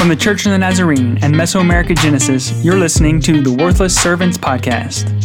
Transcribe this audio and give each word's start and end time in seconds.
From 0.00 0.08
the 0.08 0.16
Church 0.16 0.46
of 0.46 0.52
the 0.52 0.56
Nazarene 0.56 1.18
and 1.22 1.34
Mesoamerica 1.34 1.94
Genesis, 1.94 2.64
you're 2.64 2.78
listening 2.78 3.20
to 3.20 3.42
the 3.42 3.52
Worthless 3.52 3.94
Servants 3.94 4.38
Podcast. 4.38 5.19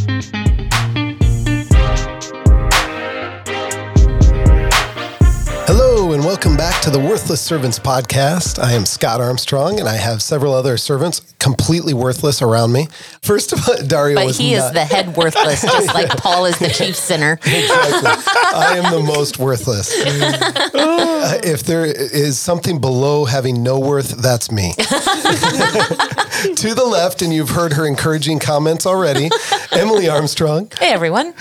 Welcome 6.35 6.57
back 6.57 6.81
to 6.81 6.89
the 6.89 6.99
Worthless 6.99 7.39
Servants 7.39 7.79
Podcast. 7.79 8.59
I 8.61 8.73
am 8.73 8.85
Scott 8.85 9.21
Armstrong, 9.21 9.79
and 9.79 9.87
I 9.87 9.95
have 9.95 10.21
several 10.21 10.53
other 10.53 10.75
servants 10.75 11.33
completely 11.39 11.93
worthless 11.93 12.41
around 12.41 12.73
me. 12.73 12.89
First 13.21 13.53
of 13.53 13.65
all, 13.69 13.77
Dario 13.87 14.15
But 14.17 14.25
was 14.25 14.37
he 14.37 14.53
not- 14.53 14.65
is 14.65 14.71
the 14.73 14.83
head 14.83 15.15
worthless, 15.15 15.61
just 15.61 15.93
like 15.93 16.09
Paul 16.17 16.43
is 16.43 16.59
the 16.59 16.67
chief 16.67 16.97
sinner. 16.97 17.39
Exactly. 17.45 18.33
I 18.53 18.73
am 18.75 18.91
the 18.91 18.99
most 18.99 19.39
worthless. 19.39 19.89
Uh, 19.97 21.39
if 21.45 21.63
there 21.63 21.85
is 21.85 22.37
something 22.37 22.81
below 22.81 23.23
having 23.23 23.63
no 23.63 23.79
worth, 23.79 24.21
that's 24.21 24.51
me. 24.51 24.73
to 24.77 26.73
the 26.75 26.85
left, 26.85 27.21
and 27.21 27.33
you've 27.33 27.51
heard 27.51 27.71
her 27.71 27.87
encouraging 27.87 28.39
comments 28.39 28.85
already, 28.85 29.29
Emily 29.71 30.09
Armstrong. 30.09 30.69
Hey, 30.81 30.91
everyone. 30.91 31.33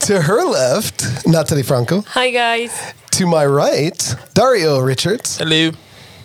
To 0.00 0.20
her 0.20 0.44
left, 0.44 1.26
Natalie 1.26 1.62
Franco. 1.62 2.02
Hi 2.02 2.30
guys. 2.30 2.92
To 3.12 3.26
my 3.26 3.44
right, 3.44 4.16
Dario 4.32 4.78
Richards. 4.78 5.36
Hello. 5.36 5.72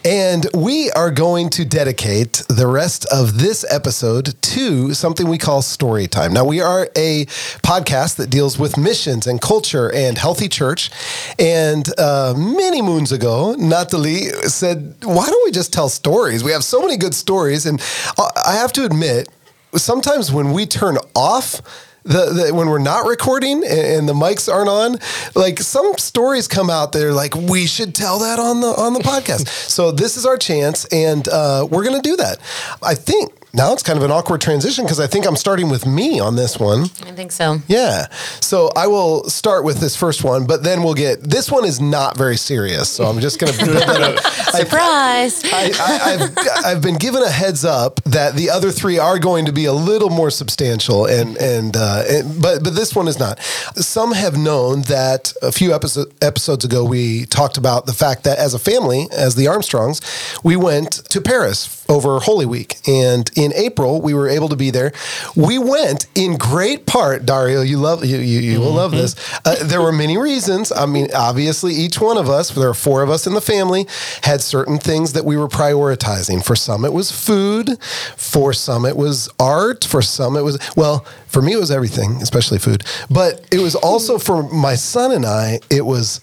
And 0.05 0.47
we 0.53 0.89
are 0.91 1.11
going 1.11 1.49
to 1.49 1.65
dedicate 1.65 2.41
the 2.47 2.65
rest 2.65 3.05
of 3.11 3.39
this 3.39 3.65
episode 3.69 4.41
to 4.41 4.93
something 4.93 5.27
we 5.27 5.37
call 5.37 5.61
story 5.61 6.07
time. 6.07 6.31
Now, 6.31 6.45
we 6.45 6.61
are 6.61 6.87
a 6.95 7.25
podcast 7.61 8.15
that 8.15 8.29
deals 8.29 8.57
with 8.57 8.77
missions 8.77 9.27
and 9.27 9.41
culture 9.41 9.93
and 9.93 10.17
healthy 10.17 10.47
church. 10.47 10.89
And 11.37 11.87
uh, 11.99 12.33
many 12.37 12.81
moons 12.81 13.11
ago, 13.11 13.53
Natalie 13.59 14.29
said, 14.47 14.95
Why 15.03 15.25
don't 15.25 15.43
we 15.43 15.51
just 15.51 15.73
tell 15.73 15.89
stories? 15.89 16.41
We 16.41 16.53
have 16.53 16.63
so 16.63 16.79
many 16.79 16.95
good 16.95 17.13
stories. 17.13 17.65
And 17.65 17.81
uh, 18.17 18.29
I 18.45 18.53
have 18.53 18.71
to 18.73 18.85
admit, 18.85 19.27
sometimes 19.75 20.31
when 20.31 20.53
we 20.53 20.65
turn 20.65 20.97
off, 21.13 21.61
the, 22.07 22.45
the, 22.47 22.53
when 22.53 22.67
we're 22.67 22.79
not 22.79 23.05
recording 23.05 23.63
and, 23.63 23.65
and 23.65 24.09
the 24.09 24.13
mics 24.13 24.51
aren't 24.51 24.69
on, 24.69 24.97
like 25.35 25.59
some 25.59 25.97
stories 25.97 26.47
come 26.47 26.69
out 26.69 26.91
there, 26.91 27.13
like 27.13 27.35
we 27.35 27.67
should 27.67 27.93
tell 27.93 28.19
that 28.19 28.39
on 28.39 28.61
the 28.61 28.67
on 28.67 28.93
the 28.93 28.99
podcast. 28.99 29.47
so 29.47 29.91
this 29.91 30.17
is 30.17 30.25
our 30.25 30.37
chance, 30.37 30.85
and 30.85 31.27
uh, 31.27 31.67
we're 31.69 31.83
going 31.83 32.01
to 32.01 32.09
do 32.09 32.15
that. 32.17 32.37
I 32.81 32.95
think 32.95 33.31
now 33.57 33.73
it's 33.73 33.83
kind 33.83 33.97
of 33.97 34.03
an 34.05 34.11
awkward 34.11 34.39
transition 34.39 34.85
because 34.85 34.99
I 34.99 35.07
think 35.07 35.25
I'm 35.25 35.35
starting 35.35 35.69
with 35.69 35.85
me 35.85 36.19
on 36.19 36.35
this 36.35 36.57
one. 36.59 36.83
I 37.05 37.11
think 37.11 37.31
so. 37.31 37.59
Yeah. 37.67 38.07
So 38.39 38.69
I 38.75 38.87
will 38.87 39.23
start 39.29 39.63
with 39.65 39.79
this 39.79 39.95
first 39.95 40.23
one, 40.23 40.45
but 40.45 40.63
then 40.63 40.83
we'll 40.83 40.93
get 40.93 41.21
this 41.21 41.51
one 41.51 41.65
is 41.65 41.81
not 41.81 42.15
very 42.17 42.37
serious. 42.37 42.87
So 42.89 43.05
I'm 43.05 43.19
just 43.19 43.39
going 43.39 43.51
to 43.53 43.65
build 43.65 43.77
that 43.77 44.01
up. 44.01 44.25
I- 44.53 44.59
Surprise. 44.59 45.43
I, 45.45 45.71
I, 45.79 46.13
I've, 46.13 46.65
I've 46.77 46.81
been 46.81 46.97
given 46.97 47.21
a 47.23 47.29
heads 47.29 47.65
up 47.65 47.99
that 48.05 48.35
the 48.35 48.49
other 48.49 48.71
three 48.71 48.99
are 48.99 49.19
going 49.19 49.45
to 49.45 49.51
be 49.51 49.65
a 49.65 49.73
little 49.73 50.09
more 50.09 50.29
substantial, 50.29 51.05
and 51.05 51.37
and, 51.37 51.75
uh, 51.75 52.03
and 52.09 52.41
but 52.41 52.63
but 52.63 52.75
this 52.75 52.95
one 52.95 53.07
is 53.07 53.19
not. 53.19 53.39
Some 53.75 54.11
have 54.13 54.37
known 54.37 54.83
that 54.83 55.33
a 55.41 55.51
few 55.51 55.73
episode, 55.73 56.13
episodes 56.23 56.63
ago 56.65 56.85
we 56.85 57.25
talked 57.25 57.57
about 57.57 57.85
the 57.85 57.93
fact 57.93 58.23
that 58.25 58.37
as 58.37 58.53
a 58.53 58.59
family, 58.59 59.07
as 59.11 59.35
the 59.35 59.47
Armstrongs, 59.47 60.01
we 60.43 60.55
went 60.55 60.91
to 61.09 61.21
Paris 61.21 61.76
over 61.89 62.19
Holy 62.19 62.45
Week, 62.45 62.77
and 62.87 63.29
in 63.35 63.53
April 63.53 64.01
we 64.01 64.13
were 64.13 64.27
able 64.27 64.49
to 64.49 64.55
be 64.55 64.71
there. 64.71 64.91
We 65.35 65.57
went 65.57 66.07
in 66.15 66.37
great 66.37 66.85
part, 66.85 67.25
Dario. 67.25 67.61
You 67.61 67.77
love 67.77 68.03
you 68.03 68.17
you, 68.17 68.39
you 68.39 68.59
will 68.59 68.73
love 68.73 68.91
this. 68.91 69.15
Uh, 69.45 69.55
there 69.63 69.81
were 69.81 69.91
many 69.91 70.17
reasons. 70.17 70.71
I 70.71 70.85
mean, 70.85 71.07
obviously, 71.13 71.73
each 71.73 71.99
one 71.99 72.17
of 72.17 72.29
us, 72.29 72.49
there 72.49 72.69
are 72.69 72.73
four 72.73 73.01
of 73.01 73.09
us 73.09 73.27
in 73.27 73.33
the 73.33 73.41
family, 73.41 73.87
had 74.23 74.41
certain 74.41 74.77
things 74.77 75.13
that 75.13 75.25
we 75.25 75.37
were 75.37 75.47
prioritizing. 75.47 76.43
For 76.43 76.55
some, 76.55 76.85
it 76.85 76.93
was 76.93 77.11
food. 77.11 77.81
For 77.81 78.53
some, 78.53 78.85
it 78.85 78.97
was 78.97 79.29
art. 79.39 79.83
For 79.83 80.01
some, 80.01 80.35
it 80.35 80.41
was 80.41 80.57
well. 80.75 81.05
For 81.27 81.41
me, 81.41 81.53
it 81.53 81.59
was 81.59 81.71
everything, 81.71 82.21
especially 82.21 82.59
food. 82.59 82.83
But 83.09 83.45
it 83.51 83.59
was 83.59 83.75
also 83.75 84.17
for 84.17 84.43
my 84.51 84.75
son 84.75 85.11
and 85.11 85.25
I. 85.25 85.59
It 85.69 85.85
was 85.85 86.21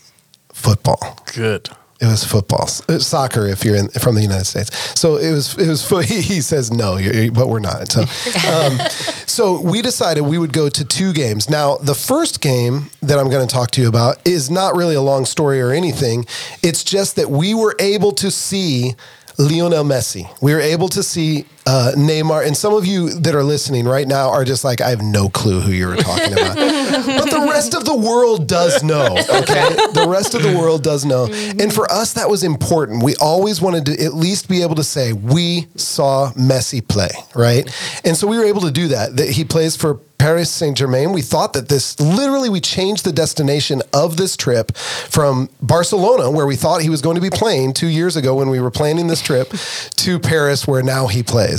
football. 0.52 1.18
Good. 1.34 1.70
It 2.00 2.06
was 2.06 2.24
football, 2.24 2.68
It's 2.88 3.06
soccer. 3.06 3.46
If 3.46 3.64
you're 3.64 3.76
in, 3.76 3.88
from 3.88 4.16
the 4.16 4.22
United 4.22 4.46
States, 4.46 4.98
so 4.98 5.16
it 5.16 5.30
was. 5.30 5.56
It 5.56 5.68
was. 5.68 5.84
He, 6.04 6.40
says 6.40 6.70
no, 6.70 6.98
but 7.32 7.48
we're 7.48 7.60
not. 7.60 7.90
So, 7.90 8.00
um, 8.50 8.78
so 9.26 9.60
we 9.60 9.80
decided 9.80 10.22
we 10.22 10.38
would 10.38 10.52
go 10.52 10.68
to 10.68 10.84
two 10.84 11.12
games. 11.12 11.48
Now, 11.48 11.76
the 11.76 11.94
first 11.94 12.40
game 12.40 12.90
that 13.00 13.18
I'm 13.18 13.30
going 13.30 13.46
to 13.46 13.52
talk 13.52 13.70
to 13.72 13.80
you 13.80 13.88
about 13.88 14.26
is 14.26 14.50
not 14.50 14.74
really 14.74 14.96
a 14.96 15.00
long 15.00 15.24
story 15.24 15.60
or 15.60 15.70
anything. 15.70 16.26
It's 16.62 16.82
just 16.82 17.16
that 17.16 17.30
we 17.30 17.54
were 17.54 17.76
able 17.78 18.12
to 18.12 18.30
see 18.30 18.94
Lionel 19.38 19.84
Messi. 19.84 20.28
We 20.42 20.52
were 20.52 20.60
able 20.60 20.88
to 20.88 21.02
see 21.02 21.46
uh, 21.66 21.92
Neymar, 21.96 22.46
and 22.46 22.56
some 22.56 22.74
of 22.74 22.86
you 22.86 23.10
that 23.10 23.34
are 23.34 23.42
listening 23.42 23.86
right 23.86 24.06
now 24.06 24.28
are 24.30 24.44
just 24.44 24.64
like, 24.64 24.80
I 24.80 24.90
have 24.90 25.02
no 25.02 25.28
clue 25.28 25.60
who 25.60 25.72
you 25.72 25.86
were 25.88 25.96
talking 25.96 26.32
about. 26.32 26.56
but 26.56 27.30
the 27.30 27.46
rest 27.50 27.74
of 27.74 27.84
the 27.84 27.94
world 27.94 28.46
does 28.46 28.82
know. 28.82 29.16
Okay, 29.16 29.74
the 29.92 30.06
rest 30.08 30.34
of 30.34 30.42
the 30.42 30.56
world 30.56 30.82
does 30.82 31.04
know, 31.04 31.26
and 31.26 31.72
for 31.72 31.90
us 31.90 32.14
that 32.14 32.28
was 32.28 32.44
important. 32.44 33.02
We 33.02 33.14
always 33.16 33.60
wanted 33.62 33.86
to 33.86 34.04
at 34.04 34.14
least 34.14 34.48
be 34.48 34.62
able 34.62 34.74
to 34.74 34.84
say 34.84 35.12
we 35.12 35.66
saw 35.76 36.32
Messi 36.32 36.86
play, 36.86 37.10
right? 37.34 37.64
And 38.04 38.16
so 38.16 38.26
we 38.26 38.36
were 38.36 38.44
able 38.44 38.62
to 38.62 38.70
do 38.70 38.88
that. 38.88 39.16
That 39.16 39.30
he 39.30 39.44
plays 39.44 39.76
for 39.76 40.00
Paris 40.24 40.50
Saint 40.50 40.78
Germain. 40.78 41.12
We 41.12 41.20
thought 41.20 41.52
that 41.52 41.68
this 41.68 42.00
literally 42.00 42.48
we 42.48 42.58
changed 42.58 43.04
the 43.04 43.12
destination 43.12 43.82
of 43.92 44.16
this 44.16 44.38
trip 44.38 44.74
from 44.74 45.50
Barcelona, 45.60 46.30
where 46.30 46.46
we 46.46 46.56
thought 46.56 46.80
he 46.80 46.88
was 46.88 47.02
going 47.02 47.16
to 47.16 47.20
be 47.20 47.28
playing 47.28 47.74
two 47.74 47.88
years 47.88 48.16
ago 48.16 48.34
when 48.34 48.48
we 48.48 48.58
were 48.58 48.70
planning 48.70 49.06
this 49.06 49.20
trip, 49.20 49.52
to 49.96 50.18
Paris, 50.18 50.66
where 50.66 50.82
now 50.82 51.08
he 51.08 51.22
plays. 51.22 51.53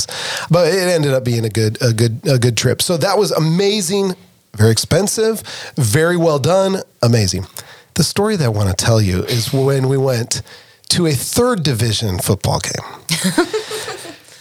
But 0.50 0.68
it 0.68 0.88
ended 0.88 1.14
up 1.14 1.24
being 1.24 1.46
a 1.46 1.50
good, 1.50 1.82
a 1.82 1.94
good, 1.94 2.20
a 2.28 2.38
good 2.38 2.58
trip. 2.58 2.82
So 2.82 2.98
that 2.98 3.18
was 3.18 3.32
amazing. 3.32 4.14
Very 4.56 4.72
expensive, 4.72 5.42
very 5.76 6.18
well 6.18 6.40
done, 6.40 6.78
amazing. 7.02 7.46
The 7.96 8.04
story 8.04 8.36
that 8.38 8.46
I 8.46 8.50
want 8.50 8.70
to 8.70 8.86
tell 8.86 9.02
you 9.02 9.24
is 9.24 9.52
when 9.54 9.90
we 9.90 9.98
went 9.98 10.42
to 10.90 11.08
a 11.08 11.14
third 11.14 11.64
division 11.64 12.20
football 12.20 12.60
game. 12.60 13.46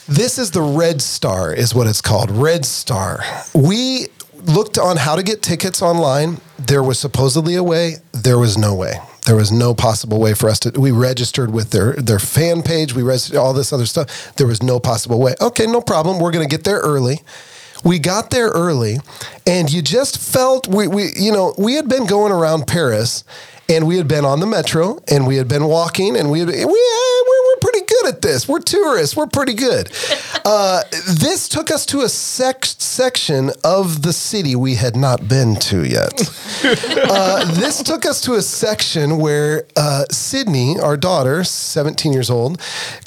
This 0.07 0.39
is 0.39 0.51
the 0.51 0.61
Red 0.61 1.01
Star, 1.01 1.55
is 1.55 1.75
what 1.75 1.87
it's 1.87 2.03
called. 2.03 2.31
Red 2.31 2.67
Star. 2.67 3.25
We 3.55 4.09
looked 4.35 4.77
on 4.77 4.99
how 4.99 5.17
to 5.17 5.23
get 5.23 5.41
tickets 5.41 5.81
online. 5.81 6.43
There 6.59 6.83
was 6.83 6.99
supposedly 6.99 7.55
a 7.55 7.63
way. 7.63 7.97
There 8.13 8.39
was 8.39 8.59
no 8.59 8.75
way. 8.75 8.97
There 9.25 9.37
was 9.37 9.51
no 9.51 9.75
possible 9.75 10.21
way 10.21 10.35
for 10.35 10.49
us 10.51 10.59
to. 10.61 10.79
We 10.79 10.91
registered 10.91 11.53
with 11.53 11.71
their 11.71 11.95
their 11.95 12.19
fan 12.19 12.63
page. 12.63 12.95
We 12.95 13.03
registered 13.03 13.37
all 13.37 13.55
this 13.55 13.73
other 13.73 13.87
stuff. 13.87 14.35
There 14.37 14.47
was 14.47 14.63
no 14.63 14.79
possible 14.79 15.19
way. 15.19 15.35
Okay, 15.41 15.67
no 15.67 15.81
problem. 15.81 16.19
We're 16.19 16.33
going 16.33 16.47
to 16.47 16.57
get 16.57 16.65
there 16.65 16.79
early. 16.81 17.21
We 17.85 17.99
got 17.99 18.31
there 18.31 18.49
early, 18.49 18.99
and 19.47 19.71
you 19.71 19.83
just 19.83 20.19
felt 20.19 20.69
we, 20.69 20.89
we 20.89 21.13
you 21.17 21.33
know 21.33 21.55
we 21.59 21.75
had 21.75 21.89
been 21.89 22.07
going 22.07 22.33
around 22.33 22.67
Paris, 22.67 23.25
and 23.69 23.87
we 23.87 23.97
had 23.97 24.09
been 24.09 24.25
on 24.25 24.41
the 24.41 24.47
metro, 24.47 25.03
and 25.11 25.27
we 25.27 25.37
had 25.37 25.49
been 25.49 25.65
walking, 25.65 26.17
and 26.17 26.31
we 26.31 26.41
had, 26.41 26.49
we 26.49 26.55
pretty 26.55 27.34
good 28.05 28.15
at 28.15 28.23
this. 28.23 28.49
We're 28.49 28.61
tourists. 28.61 29.17
We're 29.17 29.27
pretty 29.27 29.55
good. 29.55 29.91
Uh, 30.47 30.83
this 31.21 31.49
took 31.49 31.71
us 31.71 31.87
to 31.87 32.03
a 32.03 32.09
sec- 32.09 32.67
section 32.67 33.51
of 33.65 34.03
the 34.03 34.13
city 34.13 34.55
we 34.55 34.75
had 34.75 34.95
not 34.95 35.27
been 35.27 35.57
to 35.57 35.87
yet. 35.89 36.13
uh, 36.65 37.51
this 37.55 37.83
took 37.83 38.05
us 38.05 38.21
to 38.21 38.35
a 38.35 38.43
section 38.43 39.17
where 39.17 39.65
uh, 39.75 40.05
Sydney, 40.11 40.79
our 40.79 40.99
daughter, 40.99 41.45
17 41.45 42.13
years 42.13 42.29
old, 42.29 42.61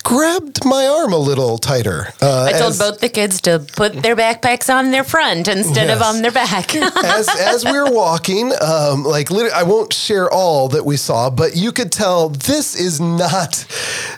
grabbed 0.03 0.65
my 0.65 0.87
arm 0.87 1.13
a 1.13 1.17
little 1.17 1.59
tighter. 1.59 2.07
Uh, 2.19 2.45
I 2.45 2.53
told 2.53 2.71
as- 2.71 2.79
both 2.79 3.01
the 3.01 3.09
kids 3.09 3.39
to 3.41 3.59
put 3.59 3.93
their 4.01 4.15
backpacks 4.15 4.73
on 4.73 4.89
their 4.89 5.03
front 5.03 5.47
instead 5.47 5.91
of 5.91 6.01
on 6.01 6.23
their 6.23 6.31
back. 6.31 6.73
as 6.75 7.29
as 7.29 7.65
we 7.65 7.73
were 7.73 7.91
walking, 7.91 8.51
um, 8.61 9.03
like 9.03 9.29
literally, 9.29 9.53
I 9.53 9.61
won't 9.61 9.93
share 9.93 10.27
all 10.31 10.69
that 10.69 10.85
we 10.85 10.97
saw, 10.97 11.29
but 11.29 11.55
you 11.55 11.71
could 11.71 11.91
tell 11.91 12.29
this 12.29 12.75
is 12.75 12.99
not 12.99 13.63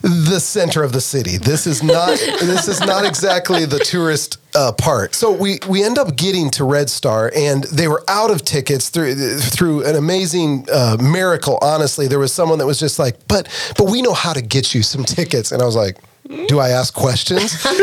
the 0.03 0.39
center 0.39 0.69
of 0.77 0.92
the 0.94 1.01
city. 1.01 1.38
This 1.38 1.68
is 1.68 1.83
not 1.83 2.18
this 2.18 2.68
is 2.68 2.80
not 2.81 3.06
exactly 3.06 3.66
the 3.66 3.80
tourist 3.80 4.38
uh, 4.56 4.71
part. 4.71 5.16
So 5.16 5.31
we 5.31 5.60
we 5.68 5.83
end 5.83 5.98
up 5.98 6.16
getting 6.16 6.50
to 6.51 6.63
Red 6.63 6.89
Star, 6.89 7.31
and 7.36 7.63
they 7.66 7.88
were 7.88 8.04
out 8.07 8.31
of 8.31 8.44
tickets 8.44 8.89
through 8.89 9.39
through 9.39 9.86
an 9.86 9.95
amazing 9.95 10.68
uh, 10.71 10.98
miracle. 11.00 11.57
Honestly, 11.62 12.07
there 12.07 12.19
was 12.19 12.33
someone 12.33 12.60
that 12.60 12.66
was 12.66 12.80
just 12.80 13.00
like, 13.00 13.27
but 13.27 13.48
but 13.77 13.89
we 13.89 14.01
know 14.01 14.13
how 14.13 14.33
to 14.33 14.42
get 14.42 14.74
you 14.74 14.83
some 14.83 15.04
tickets, 15.04 15.51
and 15.51 15.62
I 15.62 15.66
was 15.66 15.75
like. 15.75 15.98
Do 16.48 16.60
I 16.60 16.69
ask 16.69 16.94
questions? 16.94 17.54
and, 17.66 17.80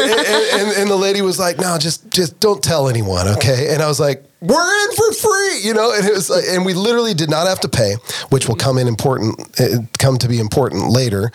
and- 0.00 0.60
and- 0.60 0.76
and 0.78 0.90
the 0.90 0.96
lady 0.96 1.22
was 1.22 1.38
like, 1.38 1.58
"No, 1.58 1.78
just 1.78 2.10
just 2.10 2.38
don't 2.40 2.62
tell 2.62 2.88
anyone, 2.88 3.26
okay?" 3.28 3.72
And 3.72 3.82
I 3.82 3.86
was 3.88 3.98
like, 4.00 4.24
"We're 4.40 4.84
in 4.84 4.92
for 4.94 5.12
free," 5.12 5.60
you 5.62 5.72
know. 5.74 5.92
And 5.92 6.04
it 6.06 6.12
was 6.12 6.28
like, 6.30 6.44
and 6.48 6.64
we 6.66 6.74
literally 6.74 7.14
did 7.14 7.30
not 7.30 7.46
have 7.46 7.60
to 7.60 7.68
pay, 7.68 7.94
which 8.30 8.48
will 8.48 8.54
come 8.56 8.76
in 8.78 8.86
important, 8.88 9.40
uh, 9.60 9.78
come 9.98 10.18
to 10.18 10.28
be 10.28 10.38
important 10.40 10.90
later. 10.90 11.30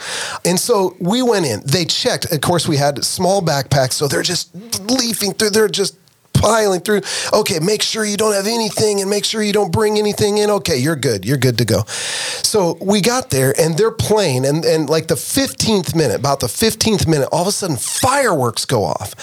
And 0.46 0.60
so 0.60 0.96
we 1.00 1.22
went 1.24 1.46
in. 1.46 1.62
They 1.66 1.86
checked. 1.86 2.32
Of 2.32 2.42
course, 2.42 2.68
we 2.68 2.78
had 2.78 3.04
small 3.04 3.42
backpacks, 3.42 3.94
so 3.94 4.08
they're 4.08 4.22
just 4.24 4.54
leafing 4.90 5.34
through. 5.34 5.50
They're 5.52 5.68
just 5.68 5.98
piling 6.34 6.82
through. 6.82 7.02
Okay, 7.32 7.60
make 7.60 7.82
sure 7.82 8.06
you 8.06 8.18
don't 8.18 8.34
have 8.34 8.48
anything 8.48 9.02
and 9.02 9.10
make 9.10 9.26
sure 9.26 9.42
you 9.42 9.54
don't 9.54 9.72
bring 9.72 9.98
anything 9.98 10.38
in. 10.38 10.50
Okay, 10.50 10.78
you're 10.78 10.96
good. 10.96 11.26
You're 11.26 11.38
good 11.38 11.58
to 11.60 11.66
go. 11.66 11.84
So 11.88 12.78
we 12.82 13.02
got 13.02 13.30
there 13.30 13.54
and 13.60 13.78
they're 13.78 13.92
playing, 13.92 14.46
and, 14.46 14.66
and 14.66 14.90
like 14.90 15.08
the 15.08 15.16
15th 15.16 15.96
minute, 15.96 16.20
about 16.20 16.40
the 16.40 16.48
15th 16.48 17.08
minute, 17.08 17.30
all 17.32 17.42
of 17.42 17.48
a 17.48 17.52
sudden 17.52 17.78
fireworks 17.78 18.66
go 18.66 18.84
off. 18.84 19.16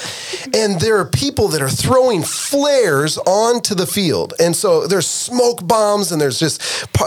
And 0.54 0.80
there 0.80 0.98
are 0.98 1.04
people 1.06 1.48
that 1.48 1.62
are 1.62 1.68
throwing 1.68 2.22
flares 2.22 3.18
onto 3.18 3.74
the 3.74 3.86
field. 3.86 4.34
And 4.40 4.54
so 4.56 4.86
there's 4.86 5.06
smoke 5.06 5.66
bombs, 5.66 6.12
and 6.12 6.20
there's 6.20 6.38
just 6.38 6.60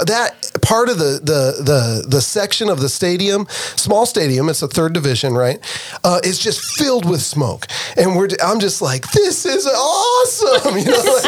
that 0.05 0.42
part 0.61 0.89
of 0.89 0.97
the, 0.97 1.19
the, 1.23 1.63
the, 1.63 2.07
the 2.07 2.21
section 2.21 2.69
of 2.69 2.79
the 2.79 2.89
stadium, 2.89 3.47
small 3.49 4.05
stadium, 4.05 4.49
it's 4.49 4.61
a 4.61 4.67
third 4.67 4.93
division, 4.93 5.33
right? 5.33 5.59
Uh, 6.03 6.19
is 6.23 6.39
just 6.39 6.77
filled 6.77 7.09
with 7.09 7.21
smoke. 7.21 7.67
And 7.97 8.15
we're, 8.15 8.29
I'm 8.43 8.59
just 8.59 8.81
like, 8.81 9.09
this 9.11 9.45
is 9.45 9.65
awesome. 9.67 10.73
You 10.83 10.89
know, 10.89 11.19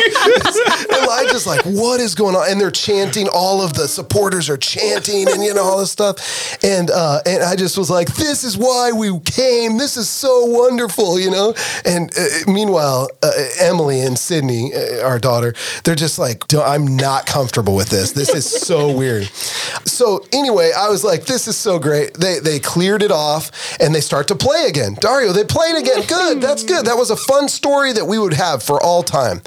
like, 1.08 1.30
just 1.30 1.48
like, 1.48 1.62
what 1.66 2.00
is 2.00 2.16
going 2.16 2.36
on? 2.36 2.50
And 2.50 2.60
they're 2.60 2.72
chanting, 2.72 3.28
all 3.32 3.62
of 3.62 3.74
the 3.74 3.88
supporters 3.88 4.50
are 4.50 4.58
chanting 4.58 5.30
and, 5.30 5.44
you 5.44 5.54
know, 5.54 5.64
all 5.64 5.80
this 5.80 5.92
stuff. 5.92 6.64
And, 6.64 6.90
uh, 6.90 7.22
and 7.26 7.44
I 7.44 7.56
just 7.56 7.78
was 7.78 7.90
like, 7.90 8.14
this 8.16 8.44
is 8.44 8.58
why 8.58 8.92
we 8.92 9.18
came. 9.22 9.78
This 9.78 9.98
is 9.98 10.10
so 10.10 10.46
wonderful, 10.46 11.20
you 11.20 11.30
know? 11.30 11.54
And 11.86 12.12
uh, 12.18 12.52
meanwhile, 12.52 13.10
uh, 13.22 13.32
Emily 13.62 14.02
and 14.02 14.18
Sydney, 14.18 14.74
uh, 14.74 15.06
our 15.06 15.20
daughter, 15.20 15.54
they're 15.84 15.96
just 15.96 16.18
like, 16.18 16.44
I'm 16.54 16.98
not 16.98 17.26
comfortable 17.26 17.76
with 17.76 17.90
this. 17.90 18.12
This 18.12 18.34
is 18.34 18.50
so 18.50 18.92
weird. 18.92 19.15
So 19.24 20.26
anyway, 20.32 20.72
I 20.76 20.90
was 20.90 21.04
like, 21.04 21.26
this 21.26 21.48
is 21.48 21.58
so 21.58 21.80
great. 21.80 22.14
They, 22.16 22.40
they 22.40 22.60
cleared 22.60 23.02
it 23.02 23.12
off 23.12 23.52
and 23.80 23.94
they 23.94 24.02
start 24.02 24.28
to 24.30 24.36
play 24.36 24.66
again. 24.68 24.96
Dario, 25.00 25.32
they 25.32 25.44
played 25.44 25.78
again. 25.78 26.04
Good. 26.08 26.42
That's 26.42 26.64
good. 26.64 26.86
That 26.86 26.98
was 26.98 27.10
a 27.10 27.16
fun 27.16 27.48
story 27.48 27.94
that 27.94 28.06
we 28.06 28.20
would 28.20 28.34
have 28.34 28.62
for 28.62 28.82
all 28.82 29.04
time. 29.04 29.42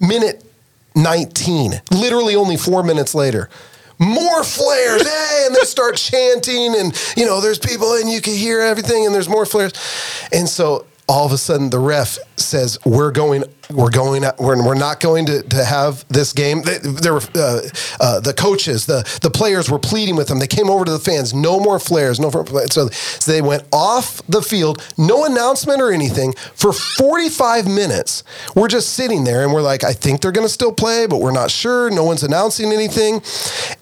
Minute 0.00 0.44
19, 0.94 1.80
literally 1.90 2.34
only 2.34 2.56
four 2.56 2.82
minutes 2.82 3.14
later. 3.14 3.48
More 3.98 4.42
flares, 4.42 5.02
hey, 5.08 5.44
and 5.46 5.54
they 5.54 5.60
start 5.60 5.96
chanting, 5.96 6.74
and 6.74 7.14
you 7.16 7.26
know, 7.26 7.40
there's 7.40 7.58
people, 7.58 7.92
and 7.94 8.10
you 8.10 8.20
can 8.20 8.34
hear 8.34 8.60
everything, 8.60 9.04
and 9.04 9.14
there's 9.14 9.28
more 9.28 9.44
flares, 9.44 9.72
and 10.32 10.48
so 10.48 10.86
all 11.10 11.26
of 11.26 11.32
a 11.32 11.38
sudden 11.38 11.70
the 11.70 11.78
ref 11.78 12.18
says 12.36 12.78
we're 12.84 13.10
going 13.10 13.42
we're 13.68 13.90
going 13.90 14.22
we're, 14.38 14.64
we're 14.64 14.74
not 14.74 15.00
going 15.00 15.26
to, 15.26 15.42
to 15.42 15.64
have 15.64 16.04
this 16.08 16.32
game. 16.32 16.62
There 16.62 17.14
were 17.14 17.22
uh, 17.34 17.60
uh, 17.98 18.20
the 18.20 18.32
coaches 18.32 18.86
the 18.86 19.02
the 19.20 19.30
players 19.30 19.68
were 19.68 19.80
pleading 19.80 20.14
with 20.14 20.28
them. 20.28 20.38
They 20.38 20.46
came 20.46 20.70
over 20.70 20.84
to 20.84 20.92
the 20.92 21.00
fans. 21.00 21.34
No 21.34 21.58
more 21.58 21.80
flares 21.80 22.20
no 22.20 22.30
flares. 22.30 22.72
So, 22.72 22.88
so 22.88 23.32
they 23.32 23.42
went 23.42 23.64
off 23.72 24.22
the 24.28 24.40
field 24.40 24.86
no 24.96 25.24
announcement 25.24 25.82
or 25.82 25.90
anything. 25.90 26.32
For 26.54 26.72
45 26.72 27.66
minutes 27.66 28.22
we're 28.54 28.68
just 28.68 28.90
sitting 28.90 29.24
there 29.24 29.42
and 29.42 29.52
we're 29.52 29.62
like 29.62 29.82
I 29.82 29.92
think 29.92 30.20
they're 30.20 30.32
going 30.32 30.46
to 30.46 30.52
still 30.52 30.72
play 30.72 31.08
but 31.08 31.20
we're 31.20 31.32
not 31.32 31.50
sure. 31.50 31.90
No 31.90 32.04
one's 32.04 32.22
announcing 32.22 32.72
anything. 32.72 33.20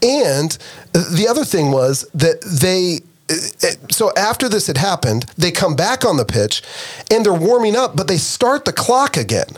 And 0.02 0.56
the 0.92 1.26
other 1.28 1.44
thing 1.44 1.72
was 1.72 2.08
that 2.14 2.40
they 2.40 3.00
so 3.90 4.12
after 4.16 4.48
this 4.48 4.66
had 4.66 4.78
happened, 4.78 5.26
they 5.36 5.50
come 5.50 5.76
back 5.76 6.04
on 6.04 6.16
the 6.16 6.25
pitch 6.25 6.62
and 7.10 7.25
they're 7.25 7.34
warming 7.34 7.76
up, 7.76 7.96
but 7.96 8.08
they 8.08 8.16
start 8.16 8.64
the 8.64 8.72
clock 8.72 9.16
again 9.16 9.48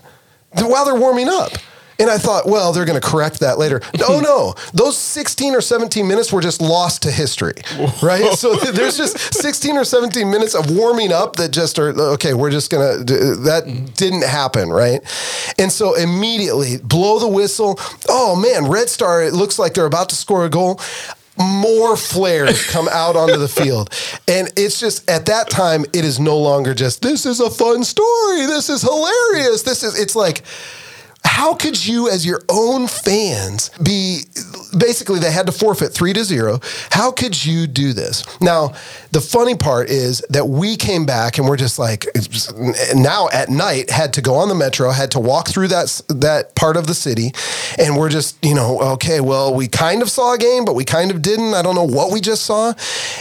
while 0.53 0.85
they're 0.85 0.95
warming 0.95 1.29
up. 1.29 1.53
And 2.01 2.09
I 2.09 2.17
thought, 2.17 2.47
well, 2.47 2.73
they're 2.73 2.87
going 2.87 2.99
to 2.99 3.07
correct 3.07 3.41
that 3.41 3.59
later. 3.59 3.83
No, 3.99 4.21
no, 4.23 4.55
those 4.73 4.97
16 4.97 5.55
or 5.55 5.61
17 5.61 6.09
minutes 6.09 6.33
were 6.33 6.41
just 6.41 6.63
lost 6.63 7.03
to 7.03 7.11
history, 7.11 7.53
right? 8.03 8.33
So 8.33 8.55
there's 8.73 8.97
just 8.97 9.35
16 9.35 9.77
or 9.77 9.85
17 9.85 10.31
minutes 10.31 10.55
of 10.55 10.75
warming 10.75 11.13
up 11.13 11.37
that 11.37 11.51
just 11.51 11.79
are, 11.79 11.89
okay, 12.13 12.33
we're 12.33 12.51
just 12.51 12.71
going 12.71 13.05
to, 13.05 13.37
that 13.37 13.65
mm-hmm. 13.65 13.85
didn't 13.97 14.25
happen, 14.25 14.71
right? 14.71 15.01
And 15.59 15.71
so 15.71 15.95
immediately 15.95 16.79
blow 16.79 17.19
the 17.19 17.29
whistle. 17.29 17.79
Oh 18.09 18.35
man, 18.35 18.71
Red 18.71 18.89
Star, 18.89 19.23
it 19.23 19.35
looks 19.35 19.59
like 19.59 19.75
they're 19.75 19.85
about 19.85 20.09
to 20.09 20.15
score 20.15 20.47
a 20.47 20.51
goal 20.51 20.81
more 21.41 21.97
flares 21.97 22.67
come 22.71 22.89
out 22.89 23.17
onto 23.17 23.37
the 23.37 23.49
field. 23.49 23.91
And 24.29 24.53
it's 24.57 24.79
just 24.79 25.09
at 25.11 25.27
that 25.27 25.51
time, 25.51 25.85
it 25.93 26.05
is 26.05 26.21
no 26.21 26.39
longer 26.39 26.75
just, 26.75 27.03
this 27.03 27.27
is 27.27 27.41
a 27.41 27.51
fun 27.51 27.85
story. 27.85 28.47
This 28.47 28.69
is 28.69 28.83
hilarious. 28.83 29.63
This 29.63 29.83
is, 29.83 29.99
it's 29.99 30.15
like, 30.15 30.43
how 31.25 31.55
could 31.55 31.85
you, 31.87 32.09
as 32.09 32.25
your 32.25 32.43
own 32.49 32.87
fans, 32.87 33.71
be 33.83 34.23
basically 34.77 35.19
they 35.19 35.31
had 35.31 35.47
to 35.47 35.53
forfeit 35.53 35.93
three 35.93 36.13
to 36.13 36.25
zero? 36.25 36.61
How 36.91 37.13
could 37.13 37.45
you 37.45 37.67
do 37.67 37.93
this? 37.93 38.25
Now, 38.41 38.75
the 39.13 39.21
funny 39.21 39.57
part 39.57 39.91
is 39.91 40.21
that 40.31 40.49
we 40.49 40.77
came 40.77 41.05
back 41.05 41.39
and 41.39 41.49
we're 41.49 41.57
just 41.57 41.79
like 41.79 42.07
now 42.95 43.29
at 43.33 43.49
night 43.49 43.91
had 43.91 44.13
to 44.15 44.23
go 44.23 44.35
on 44.37 44.49
the 44.49 44.55
metro, 44.55 44.91
had 44.91 45.11
to 45.13 45.21
walk 45.21 45.49
through 45.49 45.69
that 45.69 46.01
that 46.09 46.55
part 46.55 46.77
of 46.77 46.87
the 46.87 46.95
city, 46.95 47.33
and 47.79 47.97
we're 47.97 48.09
just 48.09 48.43
you 48.45 48.55
know 48.55 48.79
okay, 48.93 49.21
well 49.21 49.55
we 49.55 49.67
kind 49.67 50.03
of 50.03 50.11
saw 50.11 50.35
a 50.35 50.39
game, 50.39 50.65
but 50.65 50.75
we 50.75 50.85
kind 50.85 51.11
of 51.11 51.23
didn't. 51.23 51.55
I 51.55 51.63
don't 51.63 51.75
know 51.75 51.87
what 51.87 52.13
we 52.13 52.21
just 52.21 52.45
saw, 52.45 52.73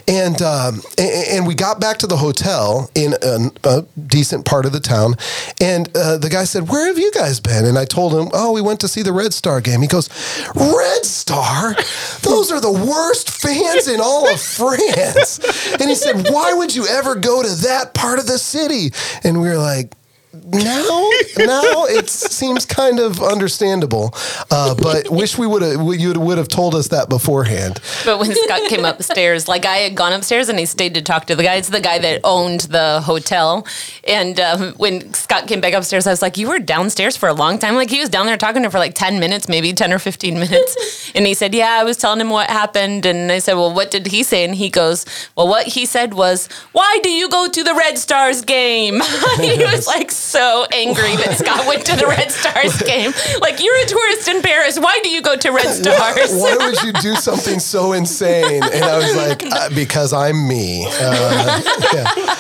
and 0.07 0.41
um, 0.41 0.81
and, 0.97 1.47
we 1.49 1.55
got 1.55 1.79
back 1.79 1.97
to 1.99 2.07
the 2.07 2.17
hotel 2.17 2.91
in 2.93 3.13
a, 3.23 3.49
a 3.63 3.81
decent 4.05 4.45
part 4.45 4.65
of 4.65 4.71
the 4.71 4.79
town, 4.79 5.15
and 5.59 5.89
uh, 5.97 6.17
the 6.17 6.29
guy 6.29 6.43
said, 6.43 6.69
"Where 6.69 6.85
have 6.87 6.99
you 6.99 7.11
guys 7.11 7.39
been?" 7.39 7.65
And 7.65 7.77
I 7.79 7.85
told 7.85 8.13
him, 8.13 8.29
"Oh, 8.33 8.51
we 8.51 8.61
went 8.61 8.79
to 8.81 8.87
see 8.87 9.01
the 9.01 9.13
Red 9.13 9.33
Star 9.33 9.61
game." 9.61 9.81
He 9.81 9.87
goes, 9.87 10.09
"Red 10.53 11.05
Star? 11.05 11.75
Those 12.21 12.51
are 12.51 12.61
the 12.61 12.71
worst 12.71 13.31
fans 13.31 13.87
in 13.87 13.99
all 13.99 14.31
of 14.31 14.39
France." 14.39 15.39
And 15.79 15.89
he 15.89 15.95
said, 15.95 16.29
"Why 16.29 16.53
would 16.53 16.75
you 16.75 16.85
ever 16.87 17.15
go 17.15 17.41
to 17.41 17.49
that 17.67 17.93
part 17.93 18.19
of 18.19 18.27
the 18.27 18.37
city?" 18.37 18.91
And 19.23 19.41
we 19.41 19.47
were 19.49 19.57
like. 19.57 19.93
Now, 20.31 21.09
now 21.39 21.85
it 21.85 22.07
seems 22.07 22.63
kind 22.63 22.99
of 22.99 23.19
understandable, 23.19 24.13
uh, 24.51 24.75
but 24.75 25.09
wish 25.09 25.39
we 25.39 25.47
would 25.47 25.63
have 25.63 25.81
you 25.99 26.13
would 26.13 26.37
have 26.37 26.47
told 26.47 26.75
us 26.75 26.89
that 26.89 27.09
beforehand. 27.09 27.81
But 28.05 28.19
when 28.19 28.35
Scott 28.35 28.69
came 28.69 28.85
upstairs, 28.85 29.47
like 29.47 29.65
I 29.65 29.77
had 29.77 29.95
gone 29.95 30.13
upstairs 30.13 30.47
and 30.47 30.59
he 30.59 30.67
stayed 30.67 30.93
to 30.93 31.01
talk 31.01 31.25
to 31.25 31.35
the 31.35 31.41
guy. 31.41 31.55
It's 31.55 31.69
the 31.69 31.81
guy 31.81 31.97
that 31.97 32.21
owned 32.23 32.61
the 32.61 33.01
hotel. 33.01 33.65
And 34.07 34.39
um, 34.39 34.73
when 34.73 35.15
Scott 35.15 35.47
came 35.47 35.61
back 35.61 35.73
upstairs, 35.73 36.05
I 36.05 36.11
was 36.11 36.21
like, 36.21 36.37
"You 36.37 36.49
were 36.49 36.59
downstairs 36.59 37.17
for 37.17 37.27
a 37.27 37.33
long 37.33 37.57
time." 37.57 37.73
Like 37.73 37.89
he 37.89 37.99
was 37.99 38.09
down 38.09 38.27
there 38.27 38.37
talking 38.37 38.61
to 38.61 38.67
her 38.67 38.71
for 38.71 38.77
like 38.77 38.93
ten 38.93 39.19
minutes, 39.19 39.49
maybe 39.49 39.73
ten 39.73 39.91
or 39.91 39.97
fifteen 39.97 40.35
minutes. 40.35 41.11
and 41.15 41.25
he 41.25 41.33
said, 41.33 41.55
"Yeah, 41.55 41.71
I 41.71 41.83
was 41.83 41.97
telling 41.97 42.21
him 42.21 42.29
what 42.29 42.51
happened." 42.51 43.07
And 43.07 43.31
I 43.31 43.39
said, 43.39 43.55
"Well, 43.55 43.73
what 43.73 43.89
did 43.89 44.05
he 44.05 44.21
say?" 44.21 44.43
And 44.43 44.53
he 44.53 44.69
goes, 44.69 45.07
"Well, 45.35 45.47
what 45.47 45.65
he 45.65 45.87
said 45.87 46.13
was, 46.13 46.47
why 46.71 46.99
do 47.01 47.09
you 47.09 47.29
go 47.29 47.49
to 47.49 47.63
the 47.63 47.73
Red 47.73 47.97
Stars 47.97 48.43
game?" 48.43 49.01
he 49.37 49.63
was 49.63 49.87
like 49.87 50.11
so 50.19 50.65
angry 50.71 51.15
that 51.17 51.37
Scott 51.37 51.65
went 51.67 51.85
to 51.87 51.95
the 51.95 52.05
Red 52.17 52.31
Stars 52.31 52.81
game. 52.81 53.11
Like 53.41 53.61
you're 53.63 53.77
a 53.83 53.85
tourist 53.85 54.27
in 54.27 54.41
Paris. 54.41 54.79
Why 54.79 54.99
do 55.03 55.09
you 55.09 55.21
go 55.21 55.35
to 55.35 55.49
Red 55.51 55.73
Stars? 55.83 56.31
Why 56.33 56.55
would 56.59 56.81
you 56.83 56.93
do 56.93 57.15
something 57.15 57.59
so 57.59 57.93
insane? 57.93 58.63
And 58.63 58.83
I 58.83 58.97
was 58.97 59.15
like, 59.15 59.43
uh, 59.45 59.69
because 59.73 60.13
I'm 60.13 60.47
me. 60.47 60.85
Uh, 60.89 61.61
yeah. 61.93 62.35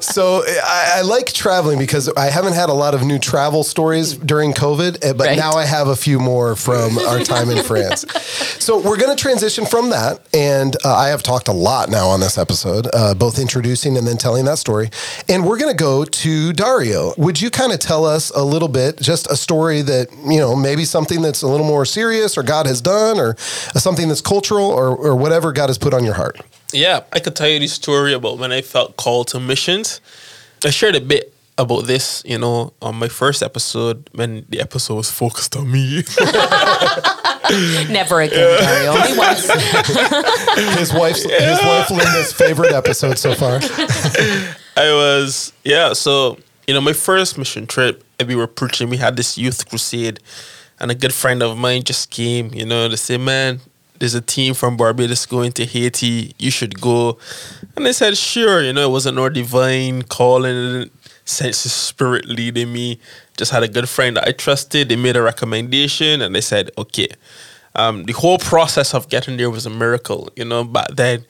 So 0.00 0.42
I, 0.62 0.94
I 0.96 1.00
like 1.02 1.32
traveling 1.32 1.78
because 1.78 2.08
I 2.16 2.26
haven't 2.30 2.52
had 2.54 2.68
a 2.68 2.72
lot 2.74 2.94
of 2.94 3.02
new 3.04 3.18
travel 3.18 3.64
stories 3.64 4.14
during 4.14 4.52
COVID, 4.52 5.04
uh, 5.04 5.14
but 5.14 5.26
Right. 5.26 5.38
now 5.38 5.52
I 5.52 5.64
have 5.64 5.88
a 5.88 5.96
few 5.96 6.18
more 6.18 6.54
from 6.56 6.98
our 6.98 7.20
time 7.20 7.48
in 7.50 7.62
France. 7.64 8.04
So 8.62 8.78
we're 8.78 8.98
going 8.98 9.14
to 9.14 9.20
transition 9.20 9.64
from 9.66 9.90
that. 9.90 10.20
And 10.34 10.76
uh, 10.84 10.94
I 10.94 11.08
have 11.08 11.22
talked 11.22 11.48
a 11.48 11.52
lot 11.52 11.88
now 11.90 12.08
on 12.08 12.20
this 12.20 12.36
episode, 12.38 12.86
uh, 12.92 13.14
both 13.14 13.38
introducing 13.38 13.96
and 13.96 14.06
then 14.06 14.16
telling 14.18 14.44
that 14.44 14.58
story. 14.58 14.90
And 15.28 15.46
we're 15.46 15.58
going 15.58 15.74
to 15.74 15.82
go 15.82 16.04
to 16.04 16.52
Dario. 16.52 17.14
Would 17.24 17.40
you 17.40 17.50
kind 17.50 17.72
of 17.72 17.78
tell 17.78 18.04
us 18.04 18.30
a 18.30 18.44
little 18.44 18.68
bit, 18.68 19.00
just 19.00 19.26
a 19.30 19.36
story 19.36 19.80
that, 19.80 20.12
you 20.26 20.38
know, 20.38 20.54
maybe 20.54 20.84
something 20.84 21.22
that's 21.22 21.40
a 21.40 21.48
little 21.48 21.64
more 21.66 21.86
serious 21.86 22.36
or 22.36 22.42
God 22.42 22.66
has 22.66 22.82
done 22.82 23.18
or 23.18 23.30
uh, 23.30 23.78
something 23.78 24.08
that's 24.08 24.20
cultural 24.20 24.66
or, 24.66 24.94
or 24.94 25.16
whatever 25.16 25.50
God 25.50 25.70
has 25.70 25.78
put 25.78 25.94
on 25.94 26.04
your 26.04 26.12
heart? 26.12 26.38
Yeah, 26.70 27.04
I 27.14 27.20
could 27.20 27.34
tell 27.34 27.48
you 27.48 27.58
the 27.58 27.66
story 27.66 28.12
about 28.12 28.36
when 28.36 28.52
I 28.52 28.60
felt 28.60 28.96
called 28.96 29.28
to 29.28 29.40
missions. 29.40 30.02
I 30.66 30.70
shared 30.70 30.96
a 30.96 31.00
bit 31.00 31.32
about 31.56 31.86
this, 31.86 32.22
you 32.26 32.36
know, 32.36 32.74
on 32.82 32.96
my 32.96 33.08
first 33.08 33.42
episode 33.42 34.10
when 34.12 34.44
the 34.50 34.60
episode 34.60 34.96
was 34.96 35.10
focused 35.10 35.56
on 35.56 35.70
me. 35.70 36.02
Never 37.90 38.20
again, 38.20 38.58
Dario. 38.60 38.92
Only 38.92 39.18
once. 39.18 39.50
His 40.78 40.92
wife's, 40.92 41.22
his 41.22 41.58
wife 41.62 41.90
Linda's 41.90 42.34
favorite 42.34 42.72
episode 42.72 43.18
so 43.18 43.34
far. 43.34 43.60
I 44.76 44.92
was, 44.92 45.52
yeah, 45.62 45.92
so, 45.92 46.38
you 46.66 46.74
know, 46.74 46.80
my 46.80 46.92
first 46.92 47.36
mission 47.38 47.66
trip, 47.66 48.04
we 48.26 48.34
were 48.34 48.46
preaching, 48.46 48.88
we 48.88 48.96
had 48.96 49.16
this 49.16 49.36
youth 49.36 49.68
crusade, 49.68 50.20
and 50.80 50.90
a 50.90 50.94
good 50.94 51.12
friend 51.12 51.42
of 51.42 51.56
mine 51.56 51.82
just 51.82 52.10
came, 52.10 52.52
you 52.54 52.66
know, 52.66 52.88
they 52.88 52.96
said, 52.96 53.20
man, 53.20 53.60
there's 53.98 54.14
a 54.14 54.20
team 54.20 54.54
from 54.54 54.76
Barbados 54.76 55.26
going 55.26 55.52
to 55.52 55.64
Haiti, 55.64 56.34
you 56.38 56.50
should 56.50 56.80
go. 56.80 57.18
And 57.76 57.86
I 57.86 57.92
said, 57.92 58.16
sure, 58.16 58.62
you 58.62 58.72
know, 58.72 58.88
it 58.88 58.92
wasn't 58.92 59.16
no 59.16 59.28
divine 59.28 60.02
calling, 60.02 60.90
sense 61.24 61.64
of 61.64 61.70
spirit 61.70 62.26
leading 62.26 62.72
me. 62.72 62.98
Just 63.36 63.50
had 63.50 63.62
a 63.62 63.68
good 63.68 63.88
friend 63.88 64.16
that 64.16 64.28
I 64.28 64.32
trusted, 64.32 64.88
they 64.88 64.96
made 64.96 65.16
a 65.16 65.22
recommendation, 65.22 66.22
and 66.22 66.34
they 66.34 66.40
said, 66.40 66.70
okay. 66.78 67.08
Um, 67.76 68.04
the 68.04 68.12
whole 68.12 68.38
process 68.38 68.94
of 68.94 69.08
getting 69.08 69.36
there 69.36 69.50
was 69.50 69.66
a 69.66 69.70
miracle. 69.70 70.30
You 70.36 70.44
know, 70.44 70.62
back 70.62 70.88
then 70.92 71.24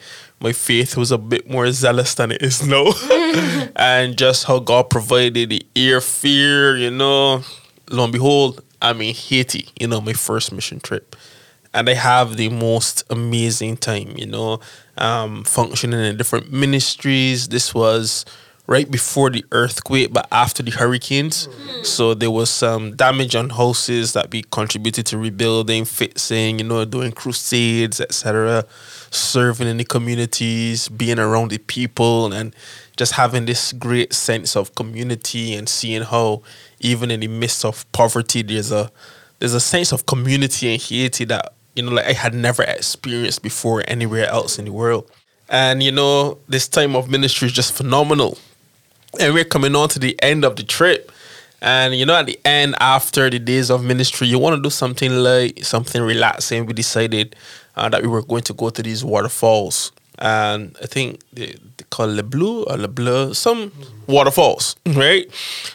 my 0.44 0.52
faith 0.52 0.94
was 0.94 1.10
a 1.10 1.16
bit 1.16 1.48
more 1.48 1.72
zealous 1.72 2.14
than 2.14 2.30
it 2.30 2.42
is 2.42 2.66
now. 2.66 2.92
and 3.76 4.16
just 4.18 4.44
how 4.44 4.58
God 4.58 4.90
provided 4.90 5.48
the 5.48 5.66
ear 5.74 6.02
fear, 6.02 6.76
you 6.76 6.90
know. 6.90 7.42
Lo 7.90 8.04
and 8.04 8.12
behold, 8.12 8.62
I'm 8.82 9.00
in 9.00 9.14
Haiti, 9.14 9.70
you 9.80 9.88
know, 9.88 10.02
my 10.02 10.12
first 10.12 10.52
mission 10.52 10.80
trip. 10.80 11.16
and 11.72 11.88
I 11.88 11.94
have 11.94 12.36
the 12.36 12.50
most 12.50 13.04
amazing 13.08 13.78
time. 13.78 14.12
You 14.16 14.26
know, 14.26 14.60
um, 14.98 15.44
functioning 15.44 16.00
in 16.00 16.18
different 16.18 16.52
ministries. 16.52 17.48
This 17.48 17.74
was 17.74 18.26
right 18.66 18.90
before 18.90 19.30
the 19.30 19.44
earthquake, 19.50 20.12
but 20.12 20.28
after 20.30 20.62
the 20.62 20.72
hurricanes. 20.72 21.48
So 21.82 22.12
there 22.12 22.30
was 22.30 22.50
some 22.50 22.96
damage 22.96 23.34
on 23.34 23.48
houses 23.50 24.12
that 24.12 24.30
we 24.30 24.42
contributed 24.42 25.06
to 25.06 25.18
rebuilding, 25.18 25.86
fixing, 25.86 26.58
you 26.58 26.64
know, 26.64 26.84
doing 26.84 27.12
crusades, 27.12 27.98
etc., 28.00 28.64
serving 29.14 29.68
in 29.68 29.76
the 29.76 29.84
communities, 29.84 30.88
being 30.88 31.18
around 31.18 31.50
the 31.50 31.58
people, 31.58 32.32
and 32.32 32.54
just 32.96 33.12
having 33.12 33.46
this 33.46 33.72
great 33.72 34.12
sense 34.12 34.56
of 34.56 34.74
community 34.74 35.54
and 35.54 35.68
seeing 35.68 36.02
how 36.02 36.42
even 36.80 37.10
in 37.10 37.20
the 37.20 37.28
midst 37.28 37.64
of 37.64 37.90
poverty, 37.92 38.42
there's 38.42 38.72
a 38.72 38.90
there's 39.38 39.54
a 39.54 39.60
sense 39.60 39.92
of 39.92 40.06
community 40.06 40.72
in 40.72 40.80
Haiti 40.80 41.24
that 41.26 41.54
you 41.74 41.82
know, 41.82 41.92
like 41.92 42.06
I 42.06 42.12
had 42.12 42.34
never 42.34 42.62
experienced 42.62 43.42
before 43.42 43.82
anywhere 43.88 44.26
else 44.28 44.58
in 44.58 44.64
the 44.64 44.72
world. 44.72 45.10
And 45.48 45.82
you 45.82 45.92
know, 45.92 46.38
this 46.48 46.68
time 46.68 46.96
of 46.96 47.10
ministry 47.10 47.46
is 47.46 47.52
just 47.52 47.72
phenomenal 47.72 48.38
and 49.20 49.34
we're 49.34 49.44
coming 49.44 49.74
on 49.76 49.88
to 49.90 49.98
the 49.98 50.20
end 50.22 50.44
of 50.44 50.56
the 50.56 50.62
trip. 50.62 51.10
And 51.60 51.94
you 51.94 52.04
know, 52.04 52.14
at 52.14 52.26
the 52.26 52.38
end, 52.44 52.74
after 52.80 53.30
the 53.30 53.38
days 53.38 53.70
of 53.70 53.82
ministry, 53.82 54.26
you 54.26 54.38
want 54.38 54.56
to 54.56 54.62
do 54.62 54.70
something 54.70 55.10
like 55.10 55.64
something 55.64 56.02
relaxing. 56.02 56.66
We 56.66 56.74
decided 56.74 57.36
uh, 57.76 57.88
that 57.88 58.02
we 58.02 58.08
were 58.08 58.22
going 58.22 58.42
to 58.42 58.52
go 58.54 58.70
to 58.70 58.82
these 58.82 59.04
waterfalls, 59.04 59.92
and 60.18 60.76
I 60.82 60.86
think 60.86 61.20
they, 61.32 61.46
they 61.46 61.84
call 61.90 62.06
Le 62.06 62.22
Bleu 62.22 62.64
or 62.64 62.76
Le 62.76 62.88
Bleu, 62.88 63.34
some 63.34 63.72
waterfalls, 64.06 64.76
right? 64.86 65.26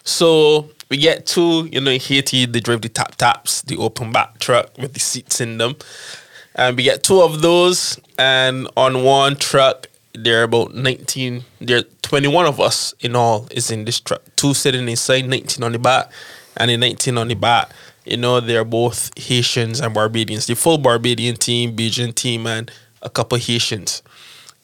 So 0.03 0.69
we 0.89 0.97
get 0.97 1.25
to, 1.27 1.67
you 1.71 1.81
know, 1.81 1.91
in 1.91 1.99
Haiti, 1.99 2.45
they 2.45 2.59
drive 2.59 2.81
the 2.81 2.89
tap 2.89 3.15
taps, 3.15 3.61
the 3.63 3.77
open 3.77 4.11
back 4.11 4.39
truck 4.39 4.77
with 4.77 4.93
the 4.93 4.99
seats 4.99 5.41
in 5.41 5.57
them, 5.57 5.75
and 6.55 6.77
we 6.77 6.83
get 6.83 7.03
two 7.03 7.21
of 7.21 7.41
those. 7.41 7.99
And 8.17 8.67
on 8.75 9.03
one 9.03 9.35
truck, 9.35 9.87
there 10.13 10.41
are 10.41 10.43
about 10.43 10.73
19 10.73 11.43
there 11.61 11.79
are 11.79 11.83
21 12.01 12.45
of 12.45 12.59
us 12.59 12.93
in 12.99 13.15
all 13.15 13.47
is 13.51 13.71
in 13.71 13.85
this 13.85 13.99
truck 13.99 14.21
two 14.35 14.53
sitting 14.53 14.89
inside 14.89 15.27
19 15.27 15.63
on 15.63 15.71
the 15.71 15.79
back 15.79 16.11
and 16.57 16.69
the 16.69 16.77
19 16.77 17.17
on 17.17 17.27
the 17.27 17.35
back 17.35 17.69
you 18.05 18.17
know 18.17 18.39
they're 18.39 18.65
both 18.65 19.11
haitians 19.17 19.79
and 19.79 19.93
barbadians. 19.93 20.45
The 20.45 20.55
full 20.55 20.77
barbadian 20.77 21.35
team 21.35 21.75
bajan 21.75 22.15
team 22.15 22.47
and 22.47 22.71
a 23.01 23.09
couple 23.09 23.37
haitians. 23.37 24.01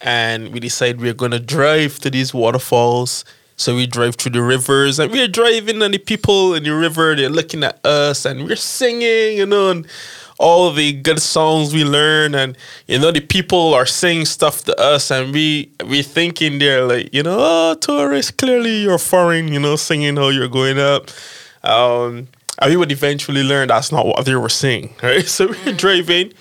And 0.01 0.51
we 0.53 0.59
decide 0.59 0.99
we're 0.99 1.13
gonna 1.13 1.39
drive 1.39 1.99
to 1.99 2.09
these 2.09 2.33
waterfalls. 2.33 3.25
So 3.57 3.75
we 3.75 3.87
drive 3.87 4.15
through 4.15 4.33
the 4.33 4.41
rivers 4.41 4.99
and 4.99 5.11
we're 5.11 5.29
driving 5.29 5.81
and 5.81 5.93
the 5.93 5.97
people 5.97 6.53
in 6.55 6.63
the 6.63 6.75
river 6.75 7.15
they're 7.15 7.29
looking 7.29 7.63
at 7.63 7.83
us 7.85 8.25
and 8.25 8.43
we're 8.43 8.57
singing 8.57 9.37
you 9.37 9.45
know 9.45 9.71
and 9.71 9.87
all 10.37 10.71
the 10.73 10.91
good 10.91 11.21
songs 11.21 11.73
we 11.73 11.85
learn. 11.85 12.35
And 12.35 12.57
you 12.87 12.99
know 12.99 13.11
the 13.11 13.21
people 13.21 13.73
are 13.73 13.85
saying 13.85 14.25
stuff 14.25 14.65
to 14.65 14.79
us 14.79 15.11
and 15.11 15.33
we 15.33 15.71
we 15.87 16.01
thinking 16.01 16.59
they're 16.59 16.85
like 16.85 17.13
you 17.13 17.23
know 17.23 17.37
oh 17.39 17.75
tourists 17.75 18.31
clearly 18.31 18.81
you're 18.81 18.97
foreign 18.97 19.47
you 19.47 19.59
know 19.59 19.75
singing 19.75 20.17
how 20.17 20.29
you're 20.29 20.49
going 20.49 20.79
up. 20.79 21.09
Um 21.63 22.27
and 22.59 22.71
we 22.71 22.77
would 22.77 22.91
eventually 22.91 23.43
learn 23.43 23.67
that's 23.67 23.91
not 23.91 24.05
what 24.05 24.25
they 24.25 24.35
were 24.35 24.49
saying 24.49 24.93
right 25.03 25.27
so 25.27 25.47
we're 25.47 25.53
mm. 25.55 25.77
driving 25.77 26.33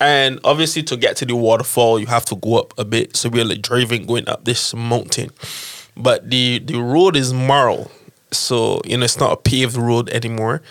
and 0.00 0.40
obviously 0.44 0.82
to 0.82 0.96
get 0.96 1.16
to 1.16 1.24
the 1.24 1.36
waterfall 1.36 1.98
you 1.98 2.06
have 2.06 2.24
to 2.24 2.36
go 2.36 2.58
up 2.58 2.74
a 2.78 2.84
bit 2.84 3.16
so 3.16 3.28
we're 3.28 3.44
like 3.44 3.62
driving 3.62 4.06
going 4.06 4.28
up 4.28 4.44
this 4.44 4.74
mountain 4.74 5.30
but 5.96 6.30
the 6.30 6.58
the 6.60 6.78
road 6.80 7.16
is 7.16 7.32
marl 7.32 7.90
so 8.30 8.80
you 8.84 8.96
know 8.96 9.04
it's 9.04 9.18
not 9.18 9.32
a 9.32 9.36
paved 9.36 9.76
road 9.76 10.08
anymore 10.10 10.62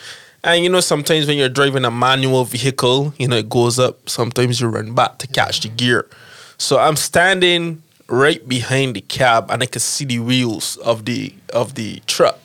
and 0.43 0.63
you 0.63 0.69
know, 0.69 0.79
sometimes 0.79 1.27
when 1.27 1.37
you're 1.37 1.49
driving 1.49 1.85
a 1.85 1.91
manual 1.91 2.45
vehicle, 2.45 3.13
you 3.17 3.27
know, 3.27 3.37
it 3.37 3.49
goes 3.49 3.77
up. 3.77 4.09
Sometimes 4.09 4.59
you 4.59 4.67
run 4.67 4.95
back 4.95 5.19
to 5.19 5.27
catch 5.27 5.61
the 5.61 5.69
mm. 5.69 5.77
gear. 5.77 6.09
So 6.57 6.79
I'm 6.79 6.95
standing 6.95 7.83
right 8.07 8.45
behind 8.47 8.95
the 8.95 9.01
cab 9.01 9.49
and 9.49 9.63
I 9.63 9.65
can 9.67 9.79
see 9.79 10.05
the 10.05 10.19
wheels 10.19 10.77
of 10.77 11.05
the 11.05 11.33
of 11.53 11.75
the 11.75 12.01
truck. 12.07 12.39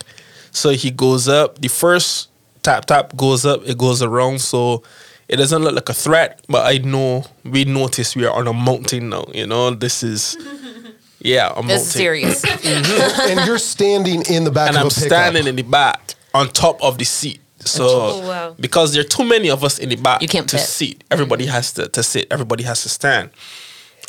So 0.50 0.70
he 0.70 0.90
goes 0.90 1.28
up. 1.28 1.58
The 1.58 1.68
first 1.68 2.28
tap 2.66 2.84
tap 2.86 3.16
goes 3.16 3.46
up, 3.46 3.62
it 3.64 3.78
goes 3.78 4.02
around. 4.02 4.40
So 4.40 4.82
it 5.28 5.36
doesn't 5.36 5.62
look 5.62 5.74
like 5.74 5.88
a 5.88 5.94
threat, 5.94 6.44
but 6.48 6.66
I 6.66 6.78
know 6.78 7.24
we 7.44 7.64
notice 7.64 8.16
we 8.16 8.26
are 8.26 8.34
on 8.36 8.46
a 8.48 8.52
mountain 8.52 9.08
now. 9.10 9.24
You 9.32 9.46
know, 9.46 9.70
this 9.70 10.02
is 10.02 10.36
yeah, 11.20 11.50
a 11.50 11.62
mountain. 11.62 11.70
It's 11.70 11.86
serious. 11.86 12.44
Mm-hmm. 12.66 13.38
and 13.38 13.46
you're 13.46 13.58
standing 13.58 14.22
in 14.28 14.42
the 14.44 14.50
back 14.50 14.68
and 14.68 14.76
of 14.76 14.82
I'm 14.82 14.86
a 14.88 14.90
standing 14.90 15.46
in 15.46 15.54
the 15.56 15.62
back 15.62 16.14
on 16.34 16.48
top 16.48 16.82
of 16.82 16.98
the 16.98 17.04
seat. 17.04 17.40
So 17.60 17.86
Oh, 17.88 18.28
wow. 18.28 18.56
because 18.58 18.92
there 18.92 19.02
are 19.02 19.08
too 19.08 19.24
many 19.24 19.48
of 19.50 19.62
us 19.64 19.78
in 19.78 19.88
the 19.88 19.96
back 19.96 20.20
You 20.20 20.28
can't 20.28 20.48
to 20.50 20.58
fit. 20.58 20.66
sit, 20.66 21.04
everybody 21.10 21.44
mm-hmm. 21.44 21.54
has 21.54 21.72
to, 21.74 21.88
to 21.88 22.02
sit, 22.02 22.26
everybody 22.30 22.64
has 22.64 22.82
to 22.82 22.88
stand. 22.88 23.30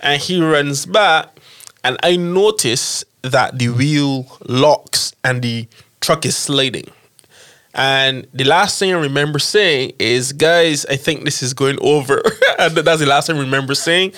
And 0.04 0.22
he 0.22 0.42
runs 0.42 0.86
back, 0.86 1.40
and 1.84 1.98
I 2.04 2.16
notice 2.18 3.04
that 3.22 3.58
the 3.60 3.70
wheel 3.70 4.26
locks 4.48 5.14
and 5.24 5.42
the 5.42 5.68
truck 6.02 6.26
is 6.26 6.36
sliding. 6.36 6.90
And 7.78 8.28
the 8.34 8.44
last 8.44 8.80
thing 8.80 8.92
I 8.92 9.00
remember 9.00 9.38
saying 9.38 9.94
is, 10.00 10.34
guys, 10.34 10.86
I 10.88 10.96
think 10.96 11.24
this 11.26 11.44
is 11.44 11.54
going 11.54 11.78
over. 11.80 12.24
and 12.60 12.76
that's 12.76 13.00
the 13.00 13.06
last 13.06 13.28
thing 13.28 13.38
I 13.38 13.40
remember 13.40 13.76
saying. 13.76 14.14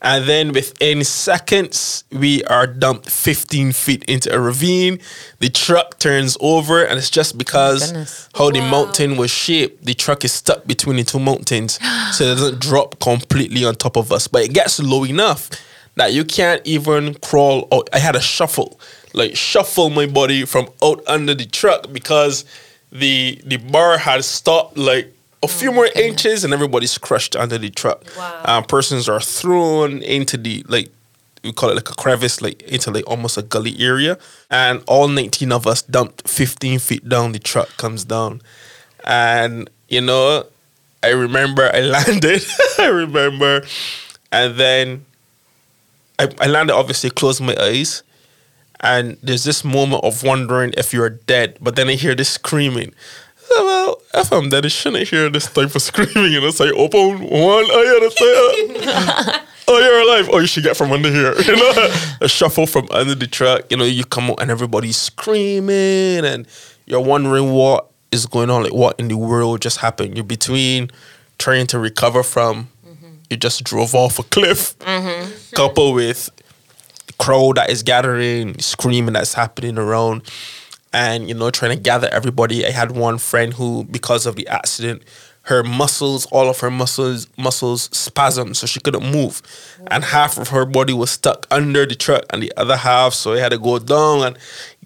And 0.00 0.26
then 0.26 0.52
within 0.52 1.02
seconds, 1.02 2.04
we 2.12 2.44
are 2.44 2.66
dumped 2.66 3.10
15 3.10 3.72
feet 3.72 4.04
into 4.04 4.32
a 4.32 4.38
ravine. 4.38 5.00
The 5.40 5.48
truck 5.48 5.98
turns 5.98 6.36
over, 6.40 6.84
and 6.84 6.98
it's 6.98 7.10
just 7.10 7.34
oh 7.34 7.38
because 7.38 7.86
goodness. 7.86 8.28
how 8.34 8.50
the 8.50 8.60
mountain 8.60 9.16
was 9.16 9.30
shaped. 9.30 9.84
The 9.84 9.94
truck 9.94 10.24
is 10.24 10.32
stuck 10.32 10.66
between 10.66 10.96
the 10.96 11.04
two 11.04 11.18
mountains, 11.18 11.80
so 12.12 12.24
it 12.24 12.34
doesn't 12.36 12.60
drop 12.60 13.00
completely 13.00 13.64
on 13.64 13.74
top 13.74 13.96
of 13.96 14.12
us. 14.12 14.28
But 14.28 14.44
it 14.44 14.52
gets 14.52 14.78
low 14.78 15.04
enough 15.04 15.50
that 15.96 16.12
you 16.12 16.24
can't 16.24 16.64
even 16.64 17.14
crawl 17.14 17.66
out. 17.72 17.88
I 17.92 17.98
had 17.98 18.12
to 18.12 18.20
shuffle, 18.20 18.78
like 19.14 19.34
shuffle 19.34 19.90
my 19.90 20.06
body 20.06 20.44
from 20.44 20.68
out 20.80 21.02
under 21.08 21.34
the 21.34 21.46
truck 21.46 21.92
because 21.92 22.44
the 22.90 23.40
the 23.44 23.56
bar 23.56 23.98
had 23.98 24.24
stopped 24.24 24.76
like 24.76 25.12
a 25.42 25.48
few 25.48 25.70
more 25.70 25.88
inches 25.94 26.44
and 26.44 26.52
everybody's 26.52 26.98
crushed 26.98 27.36
under 27.36 27.58
the 27.58 27.70
truck. 27.70 28.04
Wow. 28.16 28.42
Um, 28.44 28.64
persons 28.64 29.08
are 29.08 29.20
thrown 29.20 30.02
into 30.02 30.36
the 30.36 30.64
like 30.68 30.90
we 31.44 31.52
call 31.52 31.70
it 31.70 31.74
like 31.74 31.88
a 31.88 31.94
crevice, 31.94 32.42
like 32.42 32.62
into 32.62 32.90
like 32.90 33.06
almost 33.06 33.36
a 33.36 33.42
gully 33.42 33.76
area, 33.78 34.18
and 34.50 34.82
all 34.86 35.08
19 35.08 35.52
of 35.52 35.66
us 35.66 35.82
dumped 35.82 36.28
15 36.28 36.78
feet 36.78 37.08
down. 37.08 37.32
The 37.32 37.38
truck 37.38 37.76
comes 37.76 38.04
down, 38.04 38.42
and 39.04 39.70
you 39.88 40.00
know, 40.00 40.46
I 41.02 41.10
remember 41.10 41.70
I 41.72 41.80
landed. 41.96 42.44
I 42.78 42.86
remember, 42.86 43.62
and 44.32 44.56
then 44.56 45.04
I, 46.18 46.28
I 46.40 46.46
landed. 46.46 46.74
Obviously, 46.74 47.10
closed 47.10 47.40
my 47.40 47.56
eyes, 47.60 48.02
and 48.80 49.16
there's 49.22 49.44
this 49.44 49.64
moment 49.64 50.04
of 50.04 50.22
wondering 50.22 50.72
if 50.76 50.92
you're 50.92 51.10
dead. 51.10 51.56
But 51.60 51.76
then 51.76 51.88
I 51.88 51.94
hear 51.94 52.14
this 52.14 52.30
screaming. 52.30 52.94
So, 53.48 53.64
well, 53.64 54.02
if 54.14 54.32
I'm 54.32 54.50
dead, 54.50 54.64
I 54.66 54.68
shouldn't 54.68 55.08
hear 55.08 55.30
this 55.30 55.50
type 55.50 55.74
of 55.74 55.82
screaming. 55.90 56.32
You 56.32 56.40
know, 56.40 56.50
so 56.50 56.66
I 56.66 56.70
open 56.70 57.20
one 57.20 57.64
eye 57.64 57.94
and 57.96 58.04
I 58.04 58.08
say, 58.10 58.86
uh, 58.86 59.38
"Oh, 59.68 59.78
you're 59.78 60.00
alive! 60.00 60.28
Oh, 60.32 60.38
you 60.38 60.46
should 60.46 60.64
get 60.64 60.76
from 60.76 60.92
under 60.92 61.10
here." 61.10 61.34
You 61.46 61.56
know, 61.56 61.94
a 62.20 62.28
shuffle 62.28 62.66
from 62.66 62.88
under 62.90 63.14
the 63.14 63.26
truck. 63.26 63.62
You 63.70 63.76
know, 63.78 63.84
you 63.84 64.04
come 64.04 64.30
out 64.30 64.40
and 64.40 64.50
everybody's 64.50 64.96
screaming, 64.96 66.24
and 66.24 66.46
you're 66.86 67.00
wondering 67.00 67.52
what 67.52 67.90
is 68.12 68.26
going 68.26 68.50
on. 68.50 68.62
Like, 68.64 68.74
what 68.74 68.98
in 69.00 69.08
the 69.08 69.16
world 69.16 69.60
just 69.62 69.78
happened? 69.78 70.16
You're 70.16 70.24
between 70.24 70.90
trying 71.38 71.66
to 71.68 71.78
recover 71.78 72.22
from. 72.22 72.68
You 73.30 73.36
just 73.36 73.62
drove 73.64 73.94
off 73.94 74.18
a 74.18 74.22
cliff, 74.22 74.74
coupled 75.54 75.94
with 75.94 76.30
crowd 77.18 77.56
that 77.56 77.70
is 77.70 77.82
gathering, 77.82 78.58
screaming 78.58 79.14
that's 79.14 79.34
happening 79.34 79.78
around, 79.78 80.22
and 80.92 81.28
you 81.28 81.34
know, 81.34 81.50
trying 81.50 81.76
to 81.76 81.82
gather 81.82 82.08
everybody. 82.08 82.66
I 82.66 82.70
had 82.70 82.92
one 82.92 83.18
friend 83.18 83.52
who, 83.54 83.84
because 83.84 84.26
of 84.26 84.36
the 84.36 84.48
accident, 84.48 85.02
her 85.42 85.62
muscles, 85.62 86.26
all 86.26 86.48
of 86.48 86.60
her 86.60 86.70
muscles, 86.70 87.26
muscles 87.36 87.88
spasmed, 87.88 88.56
so 88.56 88.66
she 88.66 88.80
couldn't 88.80 89.10
move, 89.10 89.42
and 89.90 90.04
half 90.04 90.38
of 90.38 90.48
her 90.48 90.64
body 90.64 90.92
was 90.92 91.10
stuck 91.10 91.46
under 91.50 91.86
the 91.86 91.94
truck, 91.94 92.24
and 92.30 92.42
the 92.42 92.52
other 92.56 92.76
half, 92.76 93.14
so 93.14 93.34
I 93.34 93.38
had 93.38 93.50
to 93.50 93.58
go 93.58 93.78
down 93.78 94.22
and 94.22 94.38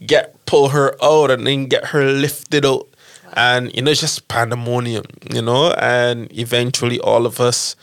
get 0.06 0.44
pull 0.46 0.70
her 0.70 0.96
out, 1.02 1.30
and 1.30 1.46
then 1.46 1.66
get 1.66 1.86
her 1.86 2.04
lifted 2.04 2.64
out. 2.64 2.88
And 3.34 3.74
you 3.74 3.82
know, 3.82 3.94
just 3.94 4.28
pandemonium, 4.28 5.04
you 5.32 5.40
know, 5.40 5.72
and 5.72 6.30
eventually 6.36 7.00
all 7.00 7.24
of 7.24 7.40
us 7.40 7.76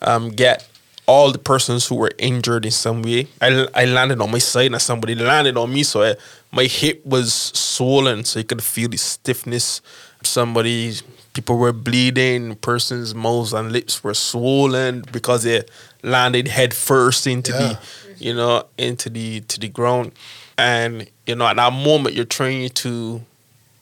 um, 0.00 0.30
get 0.30 0.68
all 1.06 1.32
the 1.32 1.38
persons 1.38 1.86
who 1.86 1.96
were 1.96 2.12
injured 2.18 2.64
in 2.64 2.70
some 2.70 3.02
way. 3.02 3.26
I, 3.40 3.66
I 3.74 3.84
landed 3.86 4.20
on 4.20 4.30
my 4.30 4.38
side 4.38 4.72
and 4.72 4.80
somebody 4.80 5.14
landed 5.14 5.56
on 5.56 5.72
me, 5.72 5.82
so 5.82 6.02
I, 6.02 6.14
my 6.52 6.64
hip 6.64 7.04
was 7.04 7.32
swollen, 7.34 8.24
so 8.24 8.38
you 8.38 8.44
could 8.44 8.62
feel 8.62 8.88
the 8.88 8.96
stiffness. 8.98 9.80
Somebody, 10.22 10.94
people 11.34 11.58
were 11.58 11.72
bleeding. 11.72 12.54
Persons' 12.56 13.14
mouths 13.14 13.52
and 13.52 13.72
lips 13.72 14.04
were 14.04 14.14
swollen 14.14 15.02
because 15.12 15.42
they 15.42 15.62
landed 16.02 16.48
head 16.48 16.72
first 16.74 17.26
into 17.26 17.52
Yeah. 17.52 17.58
the, 17.58 17.78
you 18.24 18.34
know, 18.34 18.64
into 18.78 19.10
the 19.10 19.40
to 19.40 19.58
the 19.58 19.68
ground. 19.68 20.12
And 20.56 21.08
you 21.26 21.34
know, 21.34 21.46
at 21.46 21.56
that 21.56 21.72
moment, 21.72 22.14
you're 22.14 22.24
trying 22.24 22.68
to 22.68 23.22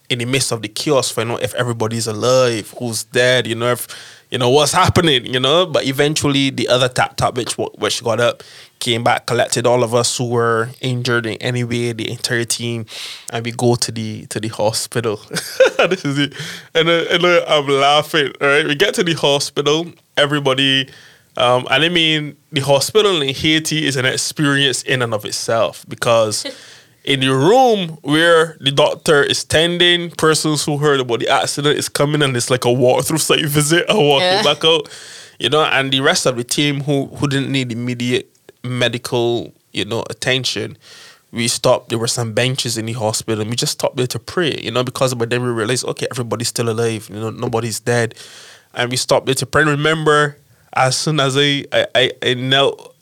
in 0.08 0.18
the 0.18 0.24
midst 0.24 0.50
of 0.50 0.62
the 0.62 0.68
chaos, 0.68 1.10
find 1.10 1.30
out 1.30 1.42
if 1.42 1.54
everybody's 1.54 2.06
alive, 2.08 2.74
who's 2.78 3.04
dead, 3.04 3.46
you 3.46 3.54
know, 3.54 3.70
if 3.72 3.86
you 4.30 4.38
know 4.38 4.50
what's 4.50 4.72
happening, 4.72 5.26
you 5.26 5.40
know. 5.40 5.66
But 5.66 5.86
eventually, 5.86 6.50
the 6.50 6.68
other 6.68 6.88
tap 6.88 7.16
top 7.16 7.36
which 7.36 7.54
which 7.56 8.02
got 8.02 8.20
up, 8.20 8.42
came 8.78 9.04
back, 9.04 9.26
collected 9.26 9.66
all 9.66 9.82
of 9.82 9.94
us 9.94 10.16
who 10.16 10.28
were 10.28 10.70
injured 10.80 11.26
in 11.26 11.36
any 11.40 11.64
way, 11.64 11.92
the 11.92 12.10
entire 12.10 12.44
team, 12.44 12.86
and 13.32 13.44
we 13.44 13.52
go 13.52 13.74
to 13.76 13.92
the 13.92 14.26
to 14.26 14.40
the 14.40 14.48
hospital. 14.48 15.16
this 15.88 16.04
is 16.04 16.18
it, 16.18 16.34
and, 16.74 16.88
uh, 16.88 17.04
and 17.10 17.24
uh, 17.24 17.44
I'm 17.46 17.66
laughing. 17.68 18.32
All 18.40 18.48
right, 18.48 18.66
we 18.66 18.74
get 18.74 18.94
to 18.94 19.04
the 19.04 19.14
hospital, 19.14 19.92
everybody. 20.16 20.88
Um, 21.36 21.66
and 21.70 21.84
I 21.84 21.88
mean, 21.88 22.36
the 22.50 22.60
hospital 22.60 23.22
in 23.22 23.34
Haiti 23.34 23.86
is 23.86 23.96
an 23.96 24.04
experience 24.04 24.82
in 24.82 25.00
and 25.00 25.14
of 25.14 25.24
itself 25.24 25.86
because 25.88 26.44
in 27.10 27.20
the 27.20 27.28
room 27.34 27.98
where 28.02 28.56
the 28.60 28.70
doctor 28.70 29.22
is 29.22 29.44
tending 29.44 30.10
persons 30.12 30.64
who 30.64 30.78
heard 30.78 31.00
about 31.00 31.18
the 31.20 31.28
accident 31.28 31.76
is 31.78 31.88
coming 31.88 32.22
and 32.22 32.36
it's 32.36 32.50
like 32.50 32.64
a 32.64 32.68
walkthrough 32.68 33.18
site 33.28 33.46
visit 33.46 33.84
and 33.88 33.98
walking 33.98 34.26
Yeah. 34.38 34.42
back 34.42 34.64
out, 34.64 34.88
you 35.38 35.48
know, 35.48 35.62
and 35.64 35.90
the 35.92 36.00
rest 36.00 36.26
of 36.26 36.36
the 36.36 36.44
team 36.44 36.80
who 36.82 37.06
who 37.16 37.26
didn't 37.26 37.50
need 37.50 37.72
immediate 37.72 38.30
medical, 38.62 39.52
you 39.72 39.84
know, 39.84 40.04
attention. 40.10 40.76
We 41.32 41.46
stopped. 41.48 41.90
There 41.90 41.98
were 41.98 42.08
some 42.08 42.32
benches 42.32 42.76
in 42.76 42.86
the 42.86 42.92
hospital, 42.94 43.40
and 43.40 43.50
we 43.50 43.56
just 43.56 43.72
stopped 43.72 43.96
there 43.96 44.06
to 44.08 44.18
pray, 44.18 44.58
you 44.60 44.70
know, 44.72 44.82
because 44.82 45.14
by 45.14 45.26
then 45.26 45.42
we 45.44 45.48
realized, 45.50 45.84
okay, 45.86 46.06
everybody's 46.10 46.48
still 46.48 46.68
alive, 46.68 47.08
you 47.08 47.20
know, 47.20 47.30
nobody's 47.30 47.78
dead, 47.78 48.14
and 48.74 48.90
we 48.90 48.96
stopped 48.96 49.26
there 49.26 49.34
to 49.36 49.46
pray. 49.46 49.62
And 49.62 49.70
remember, 49.70 50.36
as 50.72 50.96
soon 50.96 51.20
as 51.20 51.36
I 51.38 51.64
I, 51.72 51.86
I, 51.94 52.10
I 52.22 52.34
knelt 52.34 52.96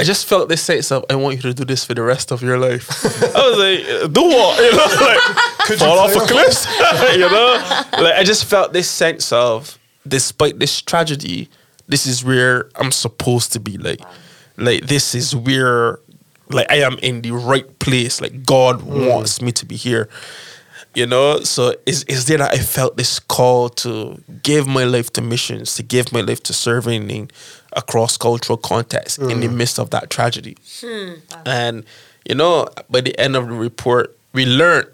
I 0.00 0.02
just 0.02 0.24
felt 0.24 0.48
this 0.48 0.62
sense 0.62 0.90
of 0.90 1.04
I 1.10 1.14
want 1.14 1.36
you 1.36 1.42
to 1.42 1.52
do 1.52 1.62
this 1.62 1.84
for 1.84 1.92
the 1.92 2.00
rest 2.00 2.32
of 2.32 2.42
your 2.42 2.58
life. 2.58 2.88
I 3.36 3.50
was 3.50 3.58
like, 3.58 4.12
do 4.14 4.22
what? 4.22 4.58
You 4.58 4.72
know, 4.72 4.86
like 5.68 5.78
fall 5.78 5.98
off 5.98 6.16
a 6.16 6.20
cliff. 6.20 6.66
you 7.12 7.28
know, 7.28 7.84
like 8.02 8.14
I 8.14 8.24
just 8.24 8.46
felt 8.46 8.72
this 8.72 8.88
sense 8.88 9.30
of, 9.30 9.78
despite 10.08 10.58
this 10.58 10.80
tragedy, 10.80 11.50
this 11.86 12.06
is 12.06 12.24
where 12.24 12.70
I'm 12.76 12.92
supposed 12.92 13.52
to 13.52 13.60
be. 13.60 13.76
Like, 13.76 14.00
like 14.56 14.86
this 14.86 15.14
is 15.14 15.36
where, 15.36 16.00
like 16.48 16.66
I 16.70 16.76
am 16.76 16.96
in 17.02 17.20
the 17.20 17.32
right 17.32 17.78
place. 17.78 18.22
Like 18.22 18.46
God 18.46 18.80
wants 18.80 19.42
me 19.42 19.52
to 19.52 19.66
be 19.66 19.76
here. 19.76 20.08
You 20.94 21.06
know, 21.06 21.40
so 21.40 21.74
is 21.84 22.04
is 22.04 22.24
there 22.24 22.38
that 22.38 22.54
I 22.54 22.58
felt 22.58 22.96
this 22.96 23.20
call 23.20 23.68
to 23.84 24.18
give 24.42 24.66
my 24.66 24.84
life 24.84 25.12
to 25.12 25.20
missions, 25.20 25.74
to 25.74 25.82
give 25.82 26.10
my 26.10 26.22
life 26.22 26.42
to 26.44 26.54
serving 26.54 27.10
in 27.10 27.30
a 27.72 27.82
cross 27.82 28.16
cultural 28.16 28.56
context 28.56 29.18
in 29.18 29.40
the 29.40 29.48
mm. 29.48 29.54
midst 29.54 29.78
of 29.78 29.90
that 29.90 30.10
tragedy. 30.10 30.56
Hmm, 30.80 31.12
and 31.46 31.84
you 32.28 32.34
know, 32.34 32.68
by 32.88 33.00
the 33.00 33.18
end 33.18 33.36
of 33.36 33.48
the 33.48 33.54
report, 33.54 34.16
we 34.32 34.46
learned 34.46 34.88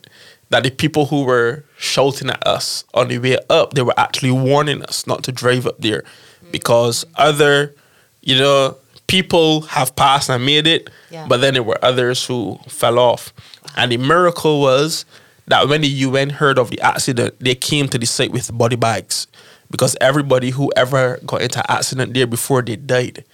that 0.50 0.62
the 0.62 0.70
people 0.70 1.06
who 1.06 1.24
were 1.24 1.64
shouting 1.76 2.30
at 2.30 2.46
us 2.46 2.84
on 2.94 3.08
the 3.08 3.18
way 3.18 3.38
up, 3.50 3.74
they 3.74 3.82
were 3.82 3.98
actually 3.98 4.30
warning 4.30 4.82
us 4.82 5.06
not 5.06 5.24
to 5.24 5.32
drive 5.32 5.66
up 5.66 5.78
there 5.80 6.04
hmm. 6.40 6.50
because 6.50 7.04
other, 7.16 7.74
you 8.22 8.38
know, 8.38 8.76
people 9.06 9.62
have 9.62 9.94
passed 9.96 10.30
and 10.30 10.44
made 10.44 10.66
it, 10.66 10.90
Yeah. 11.10 11.26
but 11.28 11.40
then 11.40 11.54
there 11.54 11.62
were 11.62 11.78
others 11.82 12.24
who 12.24 12.58
fell 12.68 12.98
off. 12.98 13.32
And 13.76 13.92
the 13.92 13.96
miracle 13.96 14.60
was 14.60 15.04
that 15.48 15.68
when 15.68 15.80
the 15.80 15.88
UN 15.88 16.30
heard 16.30 16.58
of 16.58 16.70
the 16.70 16.80
accident, 16.80 17.34
they 17.40 17.54
came 17.54 17.88
to 17.88 17.98
the 17.98 18.06
site 18.06 18.32
with 18.32 18.56
body 18.56 18.76
bags 18.76 19.26
because 19.70 19.96
everybody 20.00 20.50
who 20.50 20.72
ever 20.76 21.18
got 21.26 21.42
into 21.42 21.58
an 21.58 21.66
accident 21.68 22.14
there 22.14 22.26
before 22.26 22.62
they 22.62 22.76
died. 22.76 23.24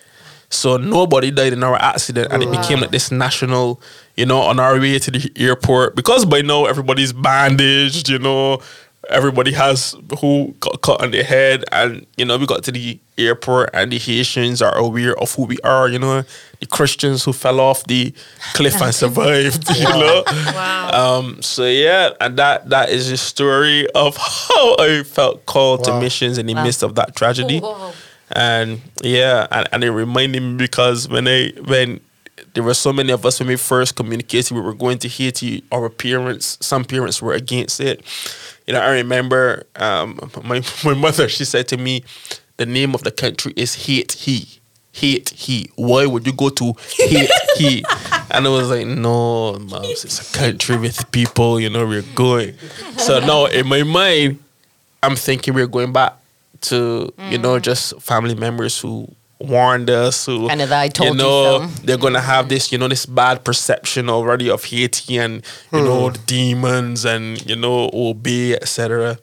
So 0.51 0.77
nobody 0.77 1.31
died 1.31 1.55
in 1.55 1.65
our 1.65 1.77
accident, 1.77 2.31
and 2.31 2.43
it 2.43 2.51
became 2.51 2.81
like 2.81 2.91
this 2.91 3.11
national, 3.11 3.81
you 4.17 4.27
know, 4.27 4.41
on 4.41 4.61
our 4.61 4.79
way 4.79 4.99
to 4.99 5.11
the 5.11 5.33
airport. 5.37 5.97
Because 5.97 6.27
by 6.27 6.43
now 6.43 6.67
everybody's 6.67 7.13
bandaged, 7.15 8.11
you 8.11 8.19
know, 8.19 8.61
everybody 9.09 9.53
has 9.53 9.97
who 10.21 10.55
got 10.61 10.81
cut 10.81 11.03
on 11.03 11.11
their 11.11 11.25
head, 11.25 11.65
and 11.73 12.07
you 12.17 12.25
know, 12.25 12.39
we 12.39 12.47
got 12.47 12.65
to 12.65 12.73
the 12.73 12.99
airport, 13.19 13.71
and 13.73 13.93
the 13.93 13.99
Haitians 13.99 14.63
are 14.63 14.77
aware 14.77 15.17
of 15.19 15.35
who 15.35 15.45
we 15.45 15.59
are, 15.61 15.89
you 15.89 15.99
know, 15.99 16.25
the 16.61 16.67
Christians 16.67 17.25
who 17.25 17.33
fell 17.33 17.61
off 17.61 17.85
the 17.85 18.13
cliff 18.55 18.81
and 18.81 18.95
survived, 19.05 19.69
you 19.77 19.85
know. 19.85 20.23
Wow. 20.27 21.19
Um, 21.19 21.43
so 21.43 21.67
yeah, 21.67 22.11
and 22.21 22.37
that 22.39 22.69
that 22.71 22.91
is 22.91 23.11
the 23.11 23.17
story 23.17 23.89
of 23.91 24.17
how 24.21 24.77
I 24.79 25.03
felt 25.03 25.47
called 25.47 25.85
to 25.85 26.01
missions 26.01 26.39
in 26.39 26.47
the 26.47 26.55
midst 26.55 26.83
of 26.83 26.95
that 26.97 27.17
tragedy. 27.17 27.61
Whoa. 27.61 27.93
And 28.35 28.81
yeah, 29.03 29.47
and, 29.51 29.69
and 29.73 29.85
it 29.85 29.91
reminded 29.91 30.41
me 30.41 30.57
because 30.57 31.09
when 31.09 31.29
I 31.29 31.53
when 31.65 32.01
there 32.55 32.63
were 32.63 32.75
so 32.75 32.93
many 32.93 33.13
of 33.13 33.25
us 33.25 33.41
when 33.41 33.49
we 33.49 33.57
first 33.57 33.97
communicated, 33.97 34.55
we 34.55 34.61
were 34.61 34.75
going 34.75 34.99
to 34.99 35.09
Haiti. 35.09 35.65
Our 35.73 35.89
parents, 35.89 36.59
some 36.61 36.85
parents 36.85 37.23
were 37.23 37.35
against 37.35 37.81
it. 37.81 38.05
You 38.67 38.75
know, 38.75 38.81
I 38.81 38.91
remember 38.93 39.67
um, 39.77 40.19
my 40.45 40.63
my 40.85 40.95
mother. 40.95 41.29
She 41.29 41.45
said 41.45 41.69
to 41.69 41.77
me, 41.77 42.05
"The 42.57 42.67
name 42.67 42.95
of 42.95 43.03
the 43.03 43.11
country 43.11 43.53
is 43.57 43.87
Haiti. 43.87 44.61
Haiti. 44.93 45.71
Why 45.77 46.07
would 46.07 46.27
you 46.27 46.33
go 46.33 46.49
to 46.51 46.75
Haiti?" 46.97 47.83
and 48.31 48.47
I 48.47 48.49
was 48.49 48.71
like, 48.71 48.87
"No, 48.87 49.59
mom, 49.59 49.85
it's 49.85 50.35
a 50.35 50.39
country 50.39 50.77
with 50.77 51.11
people. 51.13 51.59
You 51.61 51.71
know, 51.71 51.87
we're 51.87 52.05
going." 52.15 52.55
So 52.99 53.21
now 53.21 53.47
in 53.47 53.67
my 53.69 53.83
mind, 53.83 54.39
I'm 55.03 55.17
thinking 55.17 55.55
we're 55.55 55.67
going 55.67 55.93
back 55.93 56.15
to 56.63 57.13
you 57.31 57.39
know 57.39 57.59
just 57.59 58.01
family 58.01 58.35
members 58.37 58.79
who 58.81 59.09
warned 59.45 59.91
us 59.91 60.27
who 60.27 60.49
Kind 60.49 60.63
of 60.63 60.73
I 60.73 60.89
told 60.89 61.11
you 61.11 61.17
know 61.17 61.67
so. 61.67 61.85
they're 61.85 61.99
gonna 61.99 62.21
have 62.21 62.49
this 62.49 62.73
you 62.73 62.79
know 62.79 62.89
this 62.89 63.07
bad 63.07 63.45
perception 63.45 64.09
already 64.09 64.51
of 64.51 64.65
Haiti 64.65 65.19
and 65.19 65.45
you 65.73 65.81
know 65.81 66.11
the 66.11 66.19
demons 66.27 67.05
and 67.05 67.45
you 67.47 67.57
know 67.57 67.91
obeah 67.93 68.57
etc 68.57 69.19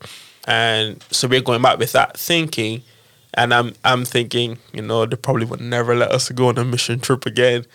and 0.49 1.03
so 1.11 1.27
we're 1.27 1.41
going 1.41 1.61
back 1.61 1.77
with 1.77 1.91
that 1.93 2.17
thinking. 2.17 2.81
And 3.35 3.53
I'm 3.53 3.73
I'm 3.85 4.03
thinking 4.03 4.57
you 4.73 4.81
know 4.81 5.05
they 5.05 5.15
probably 5.15 5.45
would 5.45 5.61
never 5.61 5.95
let 5.95 6.11
us 6.11 6.29
go 6.29 6.47
on 6.47 6.57
a 6.57 6.65
mission 6.65 6.99
trip 6.99 7.25
again. 7.27 7.65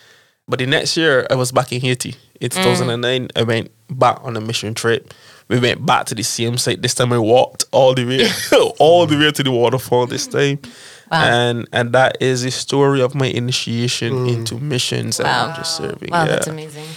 But 0.47 0.59
the 0.59 0.65
next 0.65 0.97
year 0.97 1.25
I 1.31 1.35
was 1.35 1.51
back 1.53 1.71
in 1.71 1.79
Haiti. 1.81 2.15
In 2.41 2.51
hmm. 2.51 2.63
2009 2.63 3.29
I 3.35 3.43
went 3.43 3.71
back 3.89 4.19
on 4.23 4.35
a 4.35 4.41
mission 4.41 4.73
trip 4.73 5.13
we 5.47 5.59
went 5.59 5.85
back 5.85 6.05
to 6.07 6.15
the 6.15 6.23
same 6.23 6.57
site 6.57 6.81
this 6.81 6.93
time 6.93 7.13
I 7.13 7.17
walked 7.19 7.65
all 7.71 7.93
the 7.93 8.05
way 8.05 8.27
all 8.79 9.05
the 9.05 9.17
way 9.17 9.31
to 9.31 9.43
the 9.43 9.51
waterfall 9.51 10.07
this 10.07 10.27
time 10.27 10.59
Wow. 11.11 11.23
and 11.23 11.67
and 11.71 11.91
that 11.93 12.17
is 12.19 12.41
the 12.41 12.49
story 12.51 12.99
of 13.01 13.13
my 13.13 13.27
initiation 13.27 14.13
mm. 14.13 14.33
into 14.33 14.55
missions 14.55 15.19
Wow. 15.19 15.47
and 15.47 15.55
just 15.55 15.77
serving 15.77 16.09
Wow, 16.11 16.23
yeah. 16.23 16.31
that's 16.31 16.47
amazing. 16.47 16.87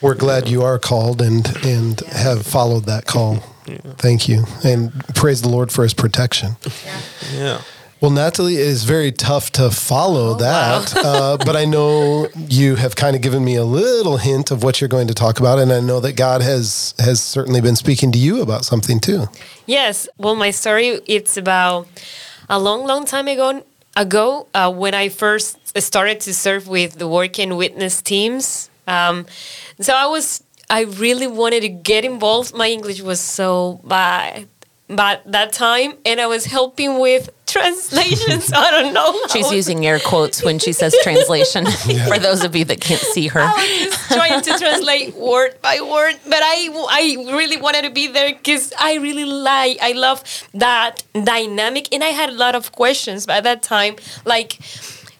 We're 0.00 0.14
glad 0.14 0.48
you 0.48 0.62
are 0.62 0.78
called 0.78 1.20
and 1.20 1.46
and 1.64 2.00
have 2.00 2.46
followed 2.46 2.84
that 2.86 3.04
call. 3.04 3.36
Thank 3.98 4.28
you, 4.28 4.44
and 4.64 4.90
praise 5.14 5.42
the 5.42 5.50
Lord 5.50 5.70
for 5.70 5.82
His 5.82 5.92
protection. 5.94 6.56
yeah 7.34 7.60
Well, 8.00 8.10
Natalie, 8.10 8.54
it 8.54 8.66
is 8.66 8.84
very 8.84 9.12
tough 9.12 9.52
to 9.52 9.70
follow 9.70 10.32
that, 10.36 10.96
uh, 10.96 11.36
but 11.44 11.54
I 11.54 11.66
know 11.66 12.28
you 12.48 12.76
have 12.76 12.96
kind 12.96 13.14
of 13.14 13.20
given 13.20 13.44
me 13.44 13.56
a 13.56 13.64
little 13.64 14.16
hint 14.16 14.50
of 14.50 14.62
what 14.62 14.80
you're 14.80 14.88
going 14.88 15.08
to 15.08 15.14
talk 15.14 15.38
about, 15.38 15.58
and 15.58 15.70
I 15.70 15.80
know 15.80 16.00
that 16.00 16.14
God 16.14 16.40
has 16.40 16.94
has 16.98 17.22
certainly 17.22 17.60
been 17.60 17.76
speaking 17.76 18.10
to 18.12 18.18
you 18.18 18.40
about 18.40 18.64
something 18.64 19.00
too. 19.00 19.26
Yes. 19.66 20.08
Well, 20.16 20.34
my 20.34 20.50
story 20.50 21.02
it's 21.06 21.36
about 21.36 21.88
a 22.48 22.58
long, 22.58 22.86
long 22.86 23.04
time 23.04 23.28
ago. 23.28 23.62
Ago, 23.96 24.46
uh, 24.54 24.72
when 24.72 24.94
I 24.94 25.10
first 25.10 25.58
started 25.78 26.20
to 26.20 26.32
serve 26.32 26.68
with 26.68 26.94
the 26.94 27.06
work 27.06 27.38
and 27.38 27.58
witness 27.58 28.00
teams, 28.00 28.70
um, 28.86 29.26
so 29.78 29.92
I 29.94 30.06
was 30.06 30.42
I 30.70 30.84
really 30.84 31.26
wanted 31.26 31.60
to 31.62 31.68
get 31.68 32.06
involved. 32.06 32.54
My 32.54 32.68
English 32.70 33.02
was 33.02 33.20
so 33.20 33.80
bad, 33.84 34.48
but 34.88 35.20
that 35.26 35.52
time, 35.52 35.98
and 36.06 36.18
I 36.18 36.28
was 36.28 36.46
helping 36.46 36.98
with 36.98 37.28
translations. 37.50 38.52
I 38.52 38.70
don't 38.70 38.94
know. 38.94 39.18
She's 39.28 39.50
using 39.52 39.86
air 39.86 39.98
quotes 39.98 40.42
when 40.42 40.58
she 40.58 40.72
says 40.72 40.94
translation. 41.02 41.66
For 42.08 42.18
those 42.18 42.44
of 42.44 42.54
you 42.56 42.64
that 42.66 42.80
can't 42.80 43.00
see 43.00 43.28
her. 43.28 43.40
I 43.40 43.86
was 43.88 44.06
trying 44.08 44.40
to 44.42 44.58
translate 44.58 45.14
word 45.14 45.60
by 45.62 45.80
word, 45.80 46.14
but 46.24 46.40
I, 46.42 46.68
I 46.90 47.32
really 47.32 47.56
wanted 47.56 47.82
to 47.82 47.90
be 47.90 48.08
there 48.08 48.32
because 48.32 48.72
I 48.78 48.96
really 48.96 49.24
like, 49.24 49.78
I 49.80 49.92
love 49.92 50.22
that 50.54 51.02
dynamic. 51.12 51.92
And 51.92 52.02
I 52.04 52.08
had 52.08 52.30
a 52.30 52.34
lot 52.34 52.54
of 52.54 52.72
questions 52.72 53.26
by 53.26 53.40
that 53.40 53.62
time, 53.62 53.96
like, 54.24 54.58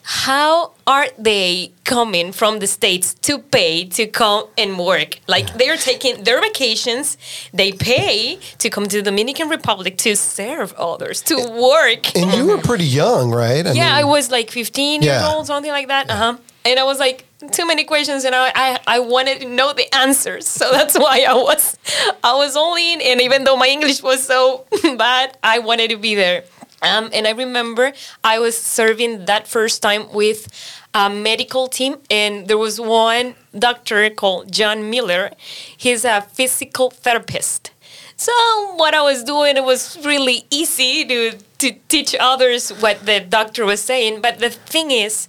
how 0.03 0.73
are 0.87 1.07
they 1.19 1.73
coming 1.85 2.33
from 2.33 2.59
the 2.59 2.67
States 2.67 3.15
to 3.15 3.39
pay 3.39 3.85
to 3.85 4.07
come 4.07 4.45
and 4.59 4.79
work? 4.79 5.21
Like, 5.27 5.55
they're 5.55 5.77
taking 5.77 6.25
their 6.25 6.41
vacations, 6.41 7.17
they 7.53 7.73
pay 7.73 8.39
to 8.59 8.71
come 8.71 8.89
to 8.89 8.97
the 8.97 9.03
Dominican 9.03 9.49
Republic 9.49 9.97
to 9.99 10.17
serve 10.17 10.73
others, 10.75 11.23
to 11.23 11.37
work. 11.37 12.17
And 12.17 12.33
you 12.33 12.47
were 12.47 12.59
pretty 12.59 12.85
young, 12.87 13.31
right? 13.31 13.67
I 13.67 13.73
Yeah, 13.73 13.95
I 13.95 14.05
was 14.05 14.31
like 14.31 14.51
15 14.51 15.03
years 15.03 15.13
Yeah. 15.13 15.29
old, 15.33 15.47
something 15.47 15.71
like 15.73 15.89
that. 15.89 16.11
Uh 16.11 16.17
huh. 16.17 16.37
And 16.65 16.79
I 16.79 16.85
was 16.85 16.99
like, 16.99 17.25
too 17.53 17.67
many 17.67 17.85
questions, 17.85 18.25
and 18.27 18.35
I, 18.35 18.53
I 18.55 18.79
I 18.87 18.99
wanted 18.99 19.41
to 19.41 19.49
know 19.49 19.73
the 19.73 19.89
answers. 19.97 20.47
So 20.47 20.71
that's 20.77 20.95
why 20.99 21.25
I 21.27 21.33
was 21.33 21.75
I 22.23 22.35
was 22.35 22.55
all 22.55 22.77
in. 22.77 23.01
And 23.01 23.21
even 23.23 23.45
though 23.45 23.57
my 23.57 23.67
English 23.67 24.03
was 24.03 24.23
so 24.23 24.67
bad, 24.99 25.39
I 25.43 25.61
wanted 25.61 25.89
to 25.91 25.97
be 25.97 26.15
there. 26.15 26.45
Um, 26.83 27.11
and 27.12 27.27
I 27.27 27.33
remember 27.33 27.93
I 28.25 28.38
was 28.38 28.57
serving 28.57 29.27
that 29.27 29.47
first 29.47 29.83
time 29.83 30.12
with 30.12 30.49
a 30.95 31.11
medical 31.11 31.69
team, 31.69 31.97
and 32.11 32.49
there 32.49 32.59
was 32.59 32.81
one 32.81 33.35
doctor 33.57 34.09
called 34.11 34.53
John 34.53 34.90
Miller. 34.90 35.31
He's 35.77 36.05
a 36.05 36.23
physical 36.23 36.90
therapist. 36.90 37.71
So 38.16 38.33
what 38.77 38.93
I 38.95 39.03
was 39.03 39.25
doing, 39.25 39.57
it 39.57 39.64
was 39.64 39.99
really 40.05 40.45
easy 40.51 41.07
to 41.07 41.38
to 41.59 41.73
teach 41.88 42.14
others 42.19 42.71
what 42.71 43.05
the 43.05 43.21
doctor 43.21 43.64
was 43.66 43.81
saying. 43.81 44.21
But 44.23 44.38
the 44.38 44.51
thing 44.51 44.90
is, 44.90 45.29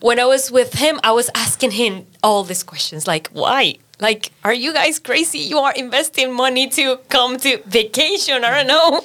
when 0.00 0.20
I 0.20 0.26
was 0.26 0.50
with 0.50 0.74
him, 0.74 1.00
I 1.02 1.12
was 1.12 1.30
asking 1.34 1.72
him 1.72 2.06
all 2.22 2.44
these 2.44 2.62
questions, 2.62 3.06
like 3.06 3.28
why. 3.32 3.76
Like, 4.00 4.32
are 4.44 4.54
you 4.54 4.72
guys 4.72 4.98
crazy? 4.98 5.38
You 5.38 5.58
are 5.58 5.72
investing 5.72 6.32
money 6.32 6.68
to 6.70 6.96
come 7.08 7.36
to 7.38 7.62
vacation. 7.66 8.44
I 8.44 8.64
don't 8.64 8.66
know. 8.66 9.02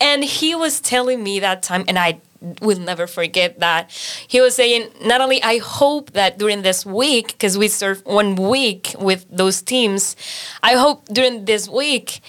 And 0.00 0.22
he 0.22 0.54
was 0.54 0.80
telling 0.80 1.22
me 1.22 1.40
that 1.40 1.62
time, 1.62 1.84
and 1.88 1.98
I 1.98 2.20
will 2.60 2.78
never 2.78 3.06
forget 3.06 3.58
that. 3.60 3.90
He 4.28 4.40
was 4.40 4.54
saying, 4.54 4.90
Natalie, 5.02 5.42
I 5.42 5.58
hope 5.58 6.12
that 6.12 6.38
during 6.38 6.62
this 6.62 6.84
week, 6.84 7.28
because 7.28 7.56
we 7.56 7.68
serve 7.68 8.04
one 8.04 8.36
week 8.36 8.94
with 8.98 9.26
those 9.30 9.62
teams, 9.62 10.16
I 10.62 10.74
hope 10.74 11.06
during 11.06 11.46
this 11.46 11.68
week, 11.68 12.20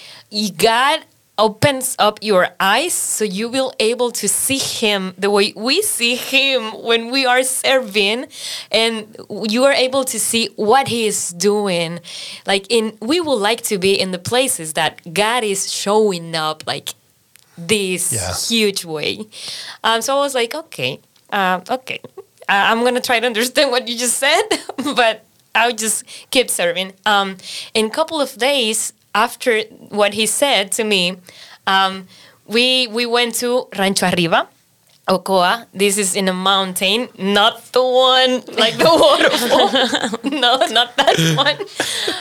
God 0.56 1.04
opens 1.38 1.94
up 1.98 2.18
your 2.20 2.48
eyes 2.58 2.92
so 2.92 3.24
you 3.24 3.48
will 3.48 3.72
able 3.78 4.10
to 4.10 4.28
see 4.28 4.58
him 4.58 5.14
the 5.16 5.30
way 5.30 5.52
we 5.56 5.80
see 5.82 6.16
him 6.16 6.72
when 6.82 7.10
we 7.10 7.24
are 7.26 7.44
serving 7.44 8.26
and 8.72 9.16
you 9.48 9.64
are 9.64 9.72
able 9.72 10.04
to 10.04 10.18
see 10.18 10.48
what 10.56 10.88
he 10.88 11.06
is 11.06 11.30
doing. 11.32 12.00
Like 12.46 12.66
in 12.70 12.96
we 13.00 13.20
would 13.20 13.36
like 13.38 13.62
to 13.62 13.78
be 13.78 13.98
in 13.98 14.10
the 14.10 14.18
places 14.18 14.72
that 14.74 15.00
god 15.14 15.44
is 15.44 15.72
showing 15.72 16.34
up 16.34 16.64
like 16.66 16.90
this 17.56 18.12
Yeah. 18.12 18.34
huge 18.34 18.84
way. 18.84 19.26
Um, 19.84 20.02
so 20.02 20.16
i 20.16 20.20
was 20.20 20.34
like 20.34 20.54
okay 20.54 21.00
uh, 21.30 21.60
okay. 21.70 22.00
I- 22.48 22.70
i'm 22.72 22.82
gonna 22.84 23.00
try 23.00 23.20
to 23.20 23.26
understand 23.26 23.70
what 23.70 23.86
you 23.88 23.96
just 23.98 24.16
said 24.18 24.42
but 24.96 25.24
i'll 25.54 25.72
just 25.72 26.04
keep 26.30 26.50
serving. 26.50 26.92
Um, 27.06 27.36
in 27.74 27.86
a 27.86 27.90
couple 27.90 28.20
of 28.20 28.36
days 28.38 28.92
after 29.14 29.60
what 29.90 30.14
he 30.14 30.26
said 30.26 30.70
to 30.72 30.84
me 30.84 31.16
um, 31.66 32.06
we 32.46 32.86
we 32.88 33.04
went 33.06 33.34
to 33.34 33.66
rancho 33.76 34.06
arriba 34.10 34.48
Ocoa. 35.08 35.66
This 35.72 35.96
is 35.96 36.14
in 36.14 36.28
a 36.28 36.34
mountain, 36.34 37.08
not 37.18 37.72
the 37.72 37.82
one 37.82 38.42
like 38.56 38.76
the 38.76 38.84
waterfall. 39.04 40.30
no, 40.38 40.58
not 40.66 40.96
that 40.96 41.16
one. 41.36 41.56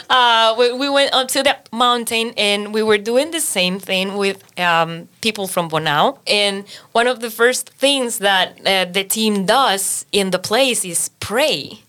Uh, 0.10 0.56
we, 0.58 0.72
we 0.72 0.90
went 0.90 1.14
up 1.14 1.28
to 1.30 1.44
that 1.44 1.68
mountain 1.72 2.34
and 2.38 2.74
we 2.74 2.82
were 2.82 2.98
doing 2.98 3.32
the 3.32 3.42
same 3.42 3.78
thing 3.78 4.16
with 4.16 4.42
um, 4.60 5.10
people 5.22 5.48
from 5.48 5.70
Bonao. 5.70 6.18
And 6.26 6.66
one 6.94 7.08
of 7.08 7.20
the 7.20 7.30
first 7.30 7.70
things 7.72 8.20
that 8.20 8.66
uh, 8.66 8.86
the 8.86 9.04
team 9.04 9.46
does 9.46 10.06
in 10.12 10.32
the 10.32 10.40
place 10.40 10.86
is 10.86 11.10
pray. 11.20 11.82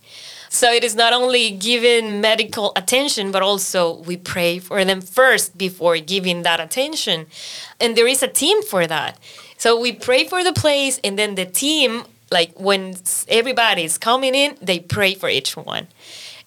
So 0.51 0.73
it 0.73 0.83
is 0.83 0.95
not 0.95 1.13
only 1.13 1.51
giving 1.51 2.21
medical 2.21 2.73
attention, 2.75 3.31
but 3.31 3.43
also 3.43 3.99
we 3.99 4.17
pray 4.17 4.59
for 4.59 4.85
them 4.85 5.01
first 5.01 5.57
before 5.59 5.99
giving 5.99 6.43
that 6.43 6.61
attention. 6.61 7.27
And 7.81 7.97
there 7.97 8.07
is 8.07 8.23
a 8.23 8.29
team 8.29 8.63
for 8.63 8.87
that. 8.87 9.19
So 9.59 9.79
we 9.79 9.93
pray 9.93 10.25
for 10.25 10.43
the 10.43 10.53
place, 10.53 11.01
and 11.03 11.19
then 11.19 11.35
the 11.35 11.45
team, 11.45 12.05
like 12.31 12.59
when 12.59 12.95
everybody 13.29 13.85
is 13.85 13.99
coming 13.99 14.35
in, 14.35 14.57
they 14.63 14.79
pray 14.79 15.15
for 15.15 15.29
each 15.29 15.57
one. 15.57 15.89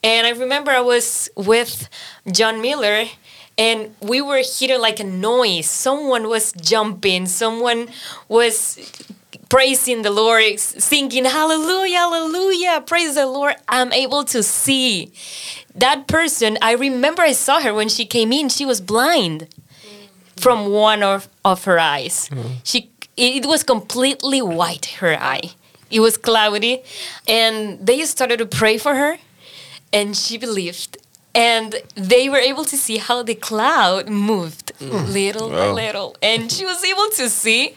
And 0.04 0.26
I 0.26 0.32
remember 0.32 0.72
I 0.72 0.82
was 0.82 1.30
with 1.36 1.88
John 2.32 2.62
Miller, 2.62 3.06
and 3.58 3.94
we 4.00 4.22
were 4.22 4.42
hearing 4.42 4.82
like 4.82 5.00
a 5.00 5.04
noise. 5.04 5.70
Someone 5.70 6.28
was 6.28 6.54
jumping, 6.54 7.28
someone 7.28 7.90
was 8.28 8.80
praising 9.52 10.02
the 10.02 10.10
Lord, 10.12 10.58
singing 10.58 11.26
hallelujah, 11.26 11.98
hallelujah, 11.98 12.84
praise 12.88 13.16
the 13.16 13.26
Lord. 13.26 13.56
I'm 13.68 13.92
able 13.92 14.24
to 14.24 14.42
see 14.44 15.12
that 15.76 16.08
person. 16.08 16.58
I 16.62 16.72
remember 16.72 17.22
I 17.22 17.34
saw 17.34 17.60
her 17.60 17.74
when 17.74 17.90
she 17.90 18.06
came 18.06 18.32
in, 18.32 18.48
she 18.48 18.66
was 18.66 18.80
blind 18.80 19.50
from 20.38 20.72
one 20.72 21.04
of, 21.04 21.28
of 21.44 21.66
her 21.66 21.78
eyes. 21.78 22.30
Mm-hmm. 22.30 22.54
She 22.64 22.92
it 23.18 23.46
was 23.46 23.62
completely 23.64 24.42
white, 24.42 24.86
her 25.02 25.16
eye. 25.20 25.52
It 25.92 26.00
was 26.00 26.16
cloudy. 26.16 26.84
And 27.28 27.86
they 27.86 28.06
started 28.06 28.40
to 28.40 28.46
pray 28.46 28.78
for 28.78 28.96
her 28.96 29.18
and 29.92 30.16
she 30.16 30.38
believed. 30.38 30.98
And 31.36 31.76
they 31.96 32.30
were 32.30 32.38
able 32.38 32.64
to 32.64 32.78
see 32.78 32.98
how 32.98 33.22
the 33.22 33.36
cloud 33.36 34.08
moved 34.10 34.71
Mm. 34.82 35.14
little 35.14 35.50
by 35.50 35.68
Wow. 35.68 35.74
little. 35.74 36.16
And 36.22 36.52
she 36.52 36.66
was 36.66 36.84
able 36.84 37.10
to 37.18 37.30
see. 37.30 37.76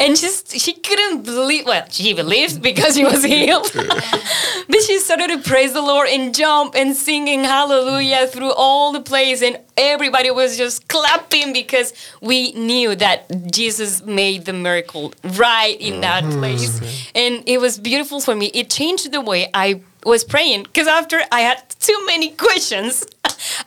And 0.00 0.16
just 0.16 0.58
she 0.58 0.72
couldn't 0.72 1.22
believe 1.22 1.66
well, 1.66 1.84
she 1.90 2.14
believed 2.14 2.62
because 2.70 2.94
she 2.94 3.04
was 3.04 3.22
healed. 3.22 3.70
but 4.68 4.82
she 4.82 4.98
started 4.98 5.28
to 5.28 5.38
praise 5.48 5.72
the 5.72 5.82
Lord 5.82 6.08
and 6.08 6.34
jump 6.34 6.74
and 6.74 6.96
singing 6.96 7.44
hallelujah 7.44 8.26
mm. 8.26 8.30
through 8.30 8.52
all 8.52 8.92
the 8.92 9.00
place 9.00 9.42
and 9.42 9.58
everybody 9.76 10.30
was 10.30 10.56
just 10.56 10.88
clapping 10.88 11.52
because 11.52 11.92
we 12.20 12.52
knew 12.52 12.94
that 12.96 13.50
Jesus 13.50 14.02
made 14.04 14.44
the 14.44 14.52
miracle 14.52 15.12
right 15.36 15.76
in 15.80 16.00
that 16.00 16.24
mm-hmm. 16.24 16.38
place. 16.38 16.80
Mm-hmm. 16.80 17.18
And 17.22 17.42
it 17.46 17.60
was 17.60 17.78
beautiful 17.78 18.20
for 18.20 18.34
me. 18.34 18.46
It 18.54 18.70
changed 18.70 19.12
the 19.12 19.20
way 19.20 19.48
I 19.54 19.80
was 20.04 20.24
praying 20.24 20.64
because 20.64 20.86
after 20.86 21.20
I 21.30 21.40
had 21.40 21.62
too 21.80 21.98
many 22.06 22.30
questions 22.44 23.06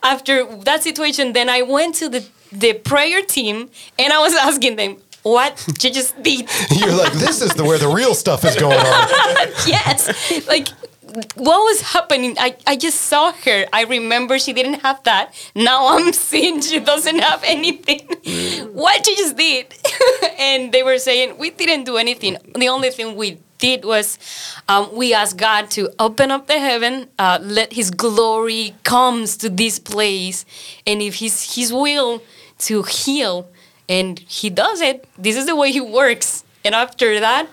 after 0.02 0.44
that 0.56 0.82
situation, 0.82 1.32
then 1.32 1.48
I 1.48 1.62
went 1.62 1.94
to 1.96 2.08
the 2.08 2.24
the 2.52 2.74
prayer 2.74 3.22
team 3.22 3.70
and 3.98 4.12
I 4.12 4.20
was 4.20 4.34
asking 4.40 4.76
them 4.76 4.96
what 5.22 5.64
you 5.82 5.90
just 5.90 6.20
did. 6.22 6.48
You're 6.70 6.94
like, 6.94 7.12
this 7.12 7.40
is 7.42 7.54
the 7.54 7.64
where 7.64 7.78
the 7.78 7.88
real 7.88 8.14
stuff 8.14 8.44
is 8.44 8.56
going 8.56 8.78
on. 8.78 9.08
yes. 9.66 10.46
Like 10.48 10.68
what 11.34 11.58
was 11.64 11.80
happening? 11.82 12.36
I, 12.38 12.56
I 12.66 12.76
just 12.76 13.02
saw 13.02 13.32
her. 13.32 13.66
I 13.72 13.84
remember 13.84 14.38
she 14.38 14.52
didn't 14.52 14.80
have 14.80 15.02
that. 15.04 15.34
Now 15.54 15.98
I'm 15.98 16.12
seeing 16.12 16.60
she 16.60 16.80
doesn't 16.80 17.18
have 17.18 17.42
anything. 17.44 18.00
what 18.72 19.06
she 19.06 19.16
just 19.16 19.36
did. 19.36 19.74
and 20.38 20.72
they 20.72 20.82
were 20.82 20.98
saying, 20.98 21.38
we 21.38 21.50
didn't 21.50 21.84
do 21.84 21.96
anything. 21.96 22.38
The 22.54 22.68
only 22.68 22.90
thing 22.90 23.16
we 23.16 23.38
did 23.58 23.84
was 23.84 24.18
um, 24.68 24.94
we 24.94 25.14
asked 25.14 25.36
God 25.36 25.70
to 25.70 25.88
open 25.98 26.30
up 26.30 26.46
the 26.48 26.58
heaven, 26.58 27.08
uh, 27.18 27.38
let 27.40 27.72
His 27.72 27.90
glory 27.90 28.74
comes 28.82 29.36
to 29.38 29.48
this 29.48 29.78
place, 29.78 30.44
and 30.86 31.00
if 31.00 31.16
His 31.16 31.54
His 31.54 31.72
will 31.72 32.22
to 32.68 32.82
heal, 32.82 33.48
and 33.88 34.18
He 34.18 34.50
does 34.50 34.80
it. 34.80 35.06
This 35.18 35.36
is 35.36 35.46
the 35.46 35.56
way 35.56 35.72
He 35.72 35.80
works. 35.80 36.44
And 36.64 36.74
after 36.74 37.18
that, 37.20 37.46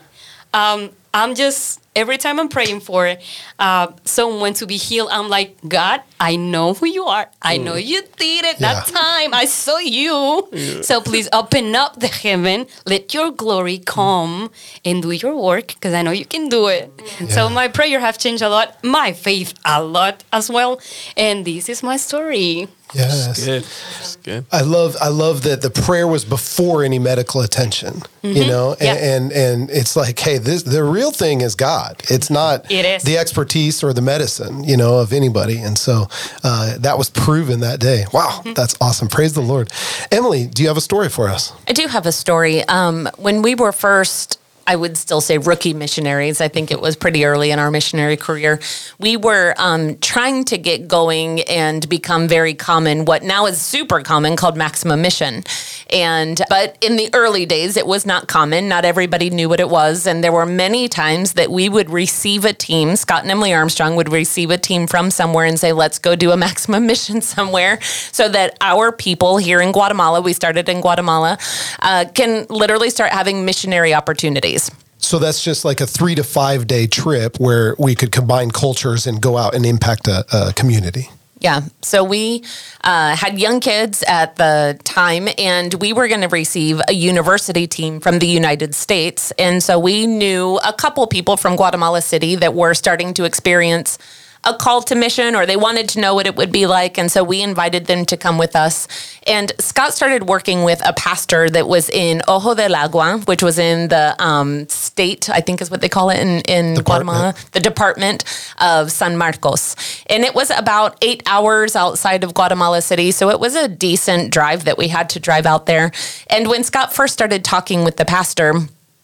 um, 0.53 0.89
I'm 1.13 1.33
just 1.33 1.81
every 1.95 2.17
time 2.17 2.39
I'm 2.39 2.49
praying 2.49 2.81
for 2.81 3.15
uh, 3.57 3.87
someone 4.05 4.53
to 4.53 4.65
be 4.67 4.77
healed, 4.77 5.09
I'm 5.11 5.27
like, 5.27 5.57
God, 5.67 6.01
I 6.19 6.35
know 6.35 6.73
who 6.75 6.85
you 6.85 7.03
are. 7.05 7.27
I 7.41 7.57
know 7.57 7.73
you 7.75 8.01
did 8.17 8.45
it 8.45 8.59
that 8.59 8.85
time. 8.87 9.33
I 9.33 9.45
saw 9.45 9.77
you. 9.79 10.47
So 10.83 11.01
please 11.01 11.27
open 11.33 11.75
up 11.75 11.99
the 11.99 12.07
heaven. 12.07 12.67
Let 12.85 13.13
your 13.13 13.31
glory 13.31 13.79
come 13.79 14.51
and 14.85 15.01
do 15.01 15.11
your 15.11 15.35
work 15.35 15.67
because 15.69 15.93
I 15.93 16.03
know 16.03 16.11
you 16.11 16.25
can 16.25 16.47
do 16.47 16.67
it. 16.67 16.91
So 17.29 17.49
my 17.49 17.67
prayer 17.67 17.99
have 17.99 18.17
changed 18.19 18.43
a 18.43 18.49
lot. 18.49 18.81
My 18.83 19.11
faith 19.11 19.53
a 19.65 19.83
lot 19.83 20.23
as 20.31 20.49
well. 20.49 20.79
And 21.17 21.43
this 21.43 21.67
is 21.69 21.81
my 21.81 21.97
story. 21.97 22.67
Yes. 22.93 23.45
Good. 23.45 23.63
That's 23.63 24.15
good. 24.17 24.45
I 24.51 24.61
love 24.61 24.95
I 25.01 25.09
love 25.09 25.43
that 25.43 25.61
the 25.61 25.69
prayer 25.69 26.07
was 26.07 26.25
before 26.25 26.83
any 26.83 26.97
medical 26.99 27.41
attention. 27.41 28.01
You 28.23 28.45
know, 28.47 28.75
Mm-hmm. 28.79 28.83
Yeah. 28.83 28.93
and, 28.95 29.31
and 29.31 29.49
and 29.59 29.69
it's 29.69 29.95
like, 29.95 30.17
hey, 30.19 30.37
this 30.39 30.63
the 30.63 30.83
real 30.83 31.11
thing 31.11 31.41
is 31.41 31.55
God. 31.55 32.01
It's 32.09 32.29
not 32.29 32.69
It 32.71 32.85
is. 32.85 33.03
the 33.03 33.17
expertise 33.17 33.83
or 33.83 33.93
the 33.93 34.01
medicine, 34.01 34.63
you 34.63 34.75
know, 34.75 34.99
of 34.99 35.13
anybody. 35.13 35.59
And 35.59 35.77
so 35.77 36.07
uh, 36.43 36.77
that 36.79 36.97
was 36.97 37.09
proven 37.09 37.59
that 37.61 37.79
day. 37.79 38.05
Wow, 38.13 38.29
Mm-hmm. 38.39 38.53
that's 38.53 38.75
awesome. 38.81 39.07
Praise 39.07 39.33
the 39.33 39.41
Lord. 39.41 39.71
Emily, 40.11 40.47
do 40.47 40.61
you 40.63 40.67
have 40.69 40.77
a 40.77 40.81
story 40.81 41.09
for 41.09 41.27
us? 41.29 41.53
I 41.67 41.73
do 41.73 41.87
have 41.87 42.05
a 42.05 42.11
story. 42.11 42.63
Um, 42.67 43.07
when 43.17 43.41
we 43.41 43.55
were 43.55 43.71
first, 43.71 44.39
I 44.69 44.75
would 44.75 44.97
still 44.97 45.19
say 45.19 45.39
rookie 45.39 45.73
missionaries. 45.73 46.41
I 46.41 46.47
think 46.47 46.69
it 46.69 46.79
was 46.79 46.95
pretty 46.95 47.25
early 47.25 47.49
in 47.49 47.57
our 47.57 47.71
missionary 47.71 48.17
career. 48.17 48.59
We 48.99 49.17
were 49.17 49.55
um, 49.57 49.97
trying 49.97 50.43
to 50.45 50.59
get 50.59 50.87
going 50.87 51.41
and 51.41 51.89
become 51.89 52.27
very 52.27 52.53
common, 52.53 53.05
what 53.05 53.23
now 53.23 53.47
is 53.47 53.59
super 53.59 54.01
common, 54.01 54.35
called 54.35 54.55
Maximum 54.55 55.01
Mission. 55.01 55.43
And 55.89 56.39
but 56.49 56.77
in 56.81 56.97
the 56.97 57.09
early 57.13 57.47
days, 57.47 57.77
it 57.77 57.87
was 57.87 58.05
not 58.05 58.27
common. 58.27 58.69
Not 58.69 58.85
everybody 58.85 59.31
knew 59.31 59.49
what 59.49 59.59
it 59.59 59.69
was, 59.69 60.05
and 60.05 60.23
there 60.23 60.31
were 60.31 60.45
many 60.45 60.87
times 60.87 61.33
that 61.33 61.49
we 61.49 61.67
would 61.67 61.89
receive 61.89 62.45
a 62.45 62.53
team. 62.53 62.95
Scott 62.95 63.23
and 63.23 63.31
Emily 63.31 63.55
Armstrong 63.55 63.95
would 63.95 64.11
receive 64.11 64.51
a 64.51 64.57
team 64.59 64.85
from 64.85 65.09
somewhere 65.09 65.45
and 65.45 65.59
say, 65.59 65.71
"Let's 65.71 65.97
go 65.97 66.15
do 66.15 66.29
a 66.29 66.37
Maximum 66.37 66.85
Mission 66.91 67.21
somewhere," 67.21 67.79
so 68.11 68.29
that 68.29 68.55
our 68.61 68.91
people 68.91 69.37
here 69.37 69.61
in 69.61 69.71
Guatemala, 69.71 70.21
we 70.21 70.33
started 70.33 70.69
in 70.69 70.79
Guatemala, 70.81 71.39
uh, 71.79 72.05
can 72.13 72.45
literally 72.51 72.91
start 72.91 73.11
having 73.11 73.43
missionary 73.43 73.95
opportunities. 73.95 74.58
So 74.97 75.17
that's 75.17 75.43
just 75.43 75.63
like 75.63 75.79
a 75.81 75.87
three 75.87 76.15
to 76.15 76.23
five 76.23 76.67
day 76.67 76.85
trip 76.85 77.39
where 77.39 77.75
we 77.79 77.95
could 77.95 78.11
combine 78.11 78.51
cultures 78.51 79.07
and 79.07 79.21
go 79.21 79.37
out 79.37 79.55
and 79.55 79.65
impact 79.65 80.07
a, 80.07 80.25
a 80.31 80.53
community. 80.53 81.09
Yeah. 81.39 81.61
So 81.81 82.03
we 82.03 82.43
uh, 82.83 83.15
had 83.15 83.39
young 83.39 83.61
kids 83.61 84.03
at 84.03 84.35
the 84.35 84.77
time, 84.83 85.29
and 85.37 85.73
we 85.75 85.93
were 85.93 86.09
going 86.09 86.21
to 86.21 86.27
receive 86.27 86.81
a 86.89 86.93
university 86.93 87.65
team 87.65 88.01
from 88.01 88.19
the 88.19 88.27
United 88.27 88.75
States. 88.75 89.31
And 89.39 89.63
so 89.63 89.79
we 89.79 90.05
knew 90.05 90.59
a 90.65 90.73
couple 90.73 91.07
people 91.07 91.37
from 91.37 91.55
Guatemala 91.55 92.01
City 92.01 92.35
that 92.35 92.53
were 92.53 92.73
starting 92.73 93.13
to 93.13 93.23
experience 93.23 93.97
a 94.43 94.53
call 94.53 94.81
to 94.81 94.95
mission 94.95 95.35
or 95.35 95.45
they 95.45 95.57
wanted 95.57 95.89
to 95.89 95.99
know 95.99 96.15
what 96.15 96.25
it 96.25 96.35
would 96.35 96.51
be 96.51 96.65
like. 96.65 96.97
And 96.97 97.11
so 97.11 97.23
we 97.23 97.41
invited 97.41 97.85
them 97.87 98.05
to 98.05 98.17
come 98.17 98.37
with 98.37 98.55
us. 98.55 98.87
And 99.27 99.51
Scott 99.59 99.93
started 99.93 100.27
working 100.27 100.63
with 100.63 100.81
a 100.85 100.93
pastor 100.93 101.49
that 101.49 101.67
was 101.67 101.89
in 101.89 102.21
Ojo 102.27 102.55
del 102.55 102.75
Agua, 102.75 103.19
which 103.25 103.43
was 103.43 103.59
in 103.59 103.89
the 103.89 104.15
um, 104.17 104.67
state, 104.69 105.29
I 105.29 105.41
think 105.41 105.61
is 105.61 105.69
what 105.69 105.81
they 105.81 105.89
call 105.89 106.09
it 106.09 106.19
in, 106.19 106.39
in 106.41 106.75
Guatemala, 106.83 107.35
the 107.51 107.59
department 107.59 108.23
of 108.59 108.91
San 108.91 109.17
Marcos. 109.17 109.75
And 110.09 110.23
it 110.23 110.33
was 110.33 110.51
about 110.51 110.97
eight 111.01 111.21
hours 111.25 111.75
outside 111.75 112.23
of 112.23 112.33
Guatemala 112.33 112.81
City. 112.81 113.11
So 113.11 113.29
it 113.29 113.39
was 113.39 113.55
a 113.55 113.67
decent 113.67 114.31
drive 114.31 114.63
that 114.65 114.77
we 114.77 114.87
had 114.87 115.09
to 115.09 115.19
drive 115.19 115.45
out 115.45 115.65
there. 115.65 115.91
And 116.27 116.47
when 116.47 116.63
Scott 116.63 116.93
first 116.93 117.13
started 117.13 117.43
talking 117.43 117.83
with 117.83 117.97
the 117.97 118.05
pastor, 118.05 118.53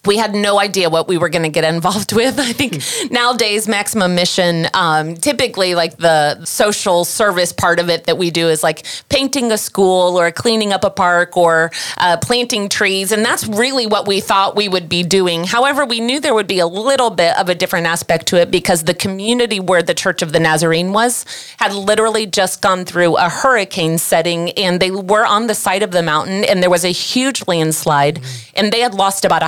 we 0.06 0.16
had 0.16 0.34
no 0.34 0.58
idea 0.58 0.88
what 0.88 1.08
we 1.08 1.18
were 1.18 1.28
going 1.28 1.42
to 1.42 1.48
get 1.48 1.64
involved 1.64 2.12
with. 2.20 2.38
I 2.38 2.52
think 2.52 2.82
nowadays, 3.10 3.68
Maximum 3.68 4.14
Mission, 4.14 4.68
um, 4.74 5.14
typically 5.14 5.74
like 5.74 5.96
the 5.96 6.44
social 6.44 7.04
service 7.04 7.52
part 7.52 7.78
of 7.78 7.88
it 7.88 8.04
that 8.04 8.18
we 8.18 8.30
do 8.30 8.48
is 8.48 8.62
like 8.62 8.86
painting 9.08 9.52
a 9.52 9.58
school 9.58 10.18
or 10.18 10.30
cleaning 10.30 10.72
up 10.72 10.84
a 10.84 10.90
park 10.90 11.36
or 11.36 11.70
uh, 11.98 12.16
planting 12.18 12.68
trees. 12.68 13.12
And 13.12 13.24
that's 13.24 13.46
really 13.46 13.86
what 13.86 14.06
we 14.06 14.20
thought 14.20 14.56
we 14.56 14.68
would 14.68 14.88
be 14.88 15.02
doing. 15.02 15.44
However, 15.44 15.84
we 15.84 16.00
knew 16.00 16.20
there 16.20 16.34
would 16.34 16.46
be 16.46 16.60
a 16.60 16.66
little 16.66 17.10
bit 17.10 17.36
of 17.38 17.48
a 17.48 17.54
different 17.54 17.86
aspect 17.86 18.26
to 18.28 18.40
it 18.40 18.50
because 18.50 18.84
the 18.84 18.94
community 18.94 19.60
where 19.60 19.82
the 19.82 19.94
Church 19.94 20.22
of 20.22 20.32
the 20.32 20.40
Nazarene 20.40 20.92
was 20.92 21.24
had 21.58 21.72
literally 21.72 22.26
just 22.26 22.62
gone 22.62 22.84
through 22.84 23.16
a 23.16 23.28
hurricane 23.28 23.98
setting 23.98 24.50
and 24.52 24.80
they 24.80 24.90
were 24.90 25.26
on 25.26 25.46
the 25.46 25.54
side 25.54 25.82
of 25.82 25.90
the 25.90 26.02
mountain 26.02 26.44
and 26.44 26.62
there 26.62 26.70
was 26.70 26.84
a 26.84 26.92
huge 26.92 27.46
landslide 27.46 28.20
and 28.54 28.72
they 28.72 28.80
had 28.80 28.94
lost 28.94 29.24
about 29.24 29.42
a 29.42 29.46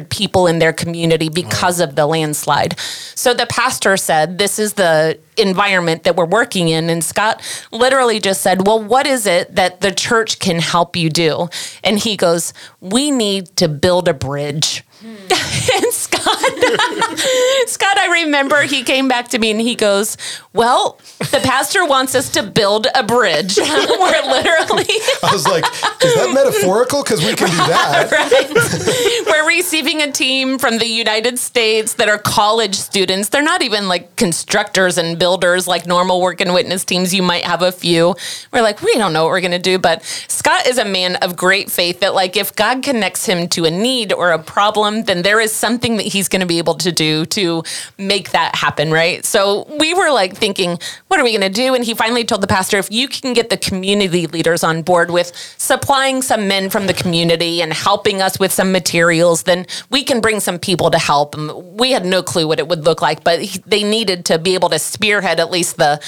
hundred 0.00 0.10
people 0.10 0.46
in 0.46 0.58
their 0.58 0.72
community 0.72 1.28
because 1.28 1.80
of 1.80 1.94
the 1.94 2.06
landslide. 2.06 2.78
So 3.14 3.34
the 3.34 3.46
pastor 3.46 3.96
said, 3.96 4.38
This 4.38 4.58
is 4.58 4.74
the 4.74 5.18
environment 5.36 6.04
that 6.04 6.16
we're 6.16 6.26
working 6.26 6.68
in. 6.68 6.90
And 6.90 7.04
Scott 7.04 7.42
literally 7.72 8.20
just 8.20 8.40
said, 8.40 8.66
Well, 8.66 8.82
what 8.82 9.06
is 9.06 9.26
it 9.26 9.54
that 9.54 9.80
the 9.80 9.92
church 9.92 10.38
can 10.38 10.60
help 10.60 10.96
you 10.96 11.10
do? 11.10 11.48
And 11.84 11.98
he 11.98 12.16
goes, 12.16 12.52
We 12.80 13.10
need 13.10 13.56
to 13.56 13.68
build 13.68 14.08
a 14.08 14.14
bridge. 14.14 14.84
and 15.02 15.92
Scott, 15.92 16.26
Scott, 17.66 17.98
I 17.98 18.22
remember 18.22 18.62
he 18.62 18.82
came 18.82 19.08
back 19.08 19.28
to 19.28 19.38
me 19.38 19.50
and 19.50 19.58
he 19.58 19.74
goes, 19.74 20.18
Well, 20.52 20.98
the 21.18 21.40
pastor 21.42 21.86
wants 21.86 22.14
us 22.14 22.28
to 22.32 22.42
build 22.42 22.86
a 22.94 23.02
bridge. 23.02 23.56
we're 23.58 23.64
literally. 23.64 24.84
I 25.22 25.30
was 25.32 25.46
like, 25.46 25.64
is 26.02 26.14
that 26.14 26.32
metaphorical? 26.34 27.02
Because 27.02 27.20
we 27.24 27.34
can 27.34 27.48
do 27.48 27.56
that. 27.56 28.10
right. 28.10 29.26
We're 29.26 29.48
receiving 29.48 30.02
a 30.02 30.12
team 30.12 30.58
from 30.58 30.76
the 30.76 30.86
United 30.86 31.38
States 31.38 31.94
that 31.94 32.08
are 32.08 32.18
college 32.18 32.74
students. 32.74 33.30
They're 33.30 33.42
not 33.42 33.62
even 33.62 33.88
like 33.88 34.16
constructors 34.16 34.98
and 34.98 35.18
builders 35.18 35.66
like 35.66 35.86
normal 35.86 36.20
work 36.20 36.42
and 36.42 36.52
witness 36.52 36.84
teams. 36.84 37.14
You 37.14 37.22
might 37.22 37.44
have 37.44 37.62
a 37.62 37.72
few. 37.72 38.16
We're 38.52 38.62
like, 38.62 38.82
we 38.82 38.92
don't 38.96 39.14
know 39.14 39.24
what 39.24 39.30
we're 39.30 39.40
going 39.40 39.50
to 39.52 39.58
do. 39.58 39.78
But 39.78 40.02
Scott 40.28 40.66
is 40.66 40.76
a 40.76 40.84
man 40.84 41.16
of 41.16 41.36
great 41.36 41.70
faith 41.70 42.00
that, 42.00 42.14
like, 42.14 42.36
if 42.36 42.54
God 42.54 42.82
connects 42.82 43.24
him 43.24 43.48
to 43.48 43.64
a 43.64 43.70
need 43.70 44.12
or 44.12 44.32
a 44.32 44.38
problem, 44.38 44.89
then 44.90 45.22
there 45.22 45.40
is 45.40 45.52
something 45.52 45.96
that 45.96 46.06
he's 46.06 46.28
going 46.28 46.40
to 46.40 46.46
be 46.46 46.58
able 46.58 46.74
to 46.74 46.92
do 46.92 47.24
to 47.26 47.62
make 47.98 48.30
that 48.30 48.54
happen. 48.54 48.90
Right. 48.90 49.24
So 49.24 49.66
we 49.78 49.94
were 49.94 50.10
like 50.10 50.36
thinking, 50.36 50.78
what 51.08 51.20
are 51.20 51.24
we 51.24 51.30
going 51.30 51.40
to 51.40 51.48
do? 51.48 51.74
And 51.74 51.84
he 51.84 51.94
finally 51.94 52.24
told 52.24 52.42
the 52.42 52.46
pastor, 52.46 52.78
if 52.78 52.90
you 52.90 53.08
can 53.08 53.32
get 53.32 53.50
the 53.50 53.56
community 53.56 54.26
leaders 54.26 54.62
on 54.64 54.82
board 54.82 55.10
with 55.10 55.34
supplying 55.58 56.22
some 56.22 56.48
men 56.48 56.70
from 56.70 56.86
the 56.86 56.94
community 56.94 57.62
and 57.62 57.72
helping 57.72 58.20
us 58.20 58.38
with 58.38 58.52
some 58.52 58.72
materials, 58.72 59.44
then 59.44 59.66
we 59.90 60.04
can 60.04 60.20
bring 60.20 60.40
some 60.40 60.58
people 60.58 60.90
to 60.90 60.98
help. 60.98 61.34
And 61.34 61.78
we 61.78 61.92
had 61.92 62.04
no 62.04 62.22
clue 62.22 62.46
what 62.46 62.58
it 62.58 62.68
would 62.68 62.84
look 62.84 63.02
like, 63.02 63.24
but 63.24 63.40
they 63.66 63.82
needed 63.82 64.24
to 64.26 64.38
be 64.38 64.54
able 64.54 64.68
to 64.70 64.78
spearhead 64.78 65.40
at 65.40 65.50
least 65.50 65.76
the 65.76 66.00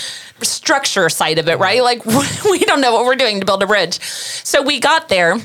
structure 0.42 1.08
side 1.08 1.38
of 1.38 1.48
it, 1.48 1.58
right? 1.58 1.82
Like 1.82 2.04
we 2.44 2.58
don't 2.60 2.80
know 2.80 2.92
what 2.92 3.04
we're 3.04 3.16
doing 3.16 3.40
to 3.40 3.46
build 3.46 3.62
a 3.62 3.66
bridge. 3.66 4.00
So 4.00 4.62
we 4.62 4.80
got 4.80 5.08
there 5.08 5.36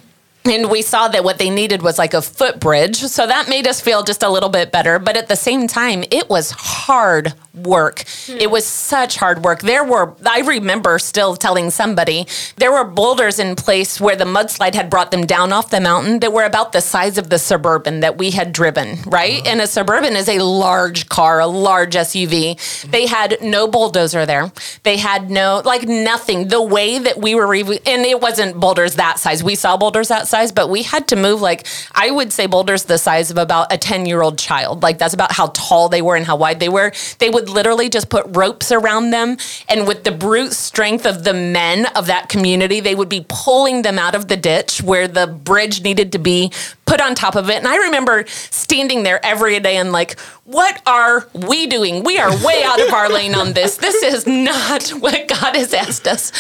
and 0.50 0.70
we 0.70 0.82
saw 0.82 1.08
that 1.08 1.24
what 1.24 1.38
they 1.38 1.50
needed 1.50 1.82
was 1.82 1.98
like 1.98 2.14
a 2.14 2.22
footbridge. 2.22 2.98
So 2.98 3.28
that 3.28 3.50
made 3.50 3.68
us 3.68 3.82
feel 3.82 4.04
just 4.04 4.24
a 4.24 4.30
little 4.30 4.50
bit 4.50 4.72
better. 4.72 5.00
But 5.00 5.18
at 5.18 5.28
the 5.28 5.36
same 5.36 5.68
time, 5.68 6.04
it 6.12 6.30
was 6.30 6.52
hard 6.52 7.34
work. 7.58 8.04
Hmm. 8.26 8.38
It 8.40 8.52
was 8.52 8.66
such 8.66 9.18
hard 9.18 9.44
work. 9.44 9.62
There 9.62 9.84
were, 9.84 10.16
I 10.26 10.42
remember 10.42 11.00
still 11.00 11.36
telling 11.36 11.70
somebody, 11.72 12.28
there 12.58 12.72
were 12.72 12.84
boulders 12.84 13.40
in 13.40 13.56
place 13.56 14.00
where 14.00 14.16
the 14.16 14.26
mudslide 14.26 14.76
had 14.76 14.90
brought 14.90 15.12
them 15.12 15.26
down 15.26 15.52
off 15.52 15.70
the 15.70 15.82
mountain 15.82 16.20
that 16.20 16.34
were 16.34 16.44
about 16.44 16.72
the 16.72 16.82
size 16.82 17.18
of 17.18 17.30
the 17.30 17.40
Suburban 17.40 18.02
that 18.02 18.18
we 18.18 18.32
had 18.32 18.52
driven, 18.52 19.00
right? 19.08 19.40
Uh-huh. 19.40 19.50
And 19.50 19.62
a 19.62 19.68
Suburban 19.68 20.16
is 20.16 20.30
a 20.30 20.40
large 20.40 21.10
car, 21.10 21.40
a 21.40 21.48
large 21.48 21.94
SUV. 21.94 22.56
Mm-hmm. 22.56 22.92
They 22.92 23.06
had 23.06 23.38
no 23.42 23.68
bulldozer 23.68 24.26
there. 24.26 24.52
They 24.84 24.98
had 24.98 25.30
no, 25.30 25.62
like 25.66 25.84
nothing. 25.84 26.48
The 26.48 26.62
way 26.62 27.00
that 27.00 27.18
we 27.18 27.36
were, 27.36 27.48
re- 27.48 27.80
and 27.86 28.06
it 28.06 28.22
wasn't 28.22 28.60
boulders 28.60 28.96
that 28.96 29.20
size. 29.20 29.44
We 29.44 29.56
saw 29.56 29.78
boulders 29.78 30.08
that 30.10 30.28
size, 30.28 30.52
but 30.52 30.70
we 30.70 30.84
had 30.84 31.08
to 31.10 31.16
move 31.16 31.42
like, 31.42 31.68
I 31.94 32.12
would 32.12 32.32
say 32.32 32.46
boulders 32.46 32.84
the 32.84 32.98
size 32.98 33.32
of 33.32 33.38
about 33.38 33.72
a 33.72 33.78
10 33.78 34.06
year 34.06 34.22
old 34.22 34.38
child. 34.38 34.84
Like 34.84 34.98
that's 34.98 35.14
about 35.14 35.32
how 35.32 35.48
tall 35.48 35.90
they 35.90 36.02
were 36.02 36.16
and 36.16 36.26
how 36.26 36.36
wide 36.36 36.60
they 36.60 36.70
were. 36.70 36.92
They 37.20 37.30
would 37.30 37.47
literally 37.50 37.90
just 37.90 38.10
put 38.10 38.26
ropes 38.36 38.72
around 38.72 39.12
them. 39.12 39.38
And 39.70 39.88
with 39.88 40.04
the 40.04 40.12
brute 40.12 40.54
strength 40.54 41.06
of 41.06 41.24
the 41.24 41.34
men 41.34 41.86
of 41.96 42.08
that 42.08 42.30
community, 42.30 42.80
they 42.80 42.96
would 42.96 43.10
be 43.10 43.26
pulling 43.28 43.82
them 43.82 43.98
out 44.00 44.16
of 44.16 44.28
the 44.28 44.38
ditch 44.38 44.82
where 44.82 45.08
the 45.08 45.28
bridge 45.28 45.84
needed 45.84 46.12
to 46.12 46.20
be 46.20 46.52
put 46.88 47.02
on 47.02 47.14
top 47.14 47.36
of 47.36 47.50
it. 47.50 47.58
And 47.58 47.68
I 47.68 47.76
remember 47.76 48.26
standing 48.28 49.04
there 49.04 49.24
every 49.24 49.60
day 49.60 49.76
and 49.78 49.92
like, 49.92 50.20
what 50.46 50.82
are 50.88 51.28
we 51.34 51.68
doing? 51.68 52.04
We 52.04 52.18
are 52.18 52.30
way 52.44 52.64
out 52.64 52.82
of 52.82 52.94
our 52.94 53.10
lane 53.10 53.36
on 53.36 53.52
this. 53.52 53.76
This 53.76 54.02
is 54.02 54.26
not 54.26 54.90
what 55.02 55.28
God 55.28 55.56
has 55.56 55.74
asked 55.74 56.08
us 56.08 56.32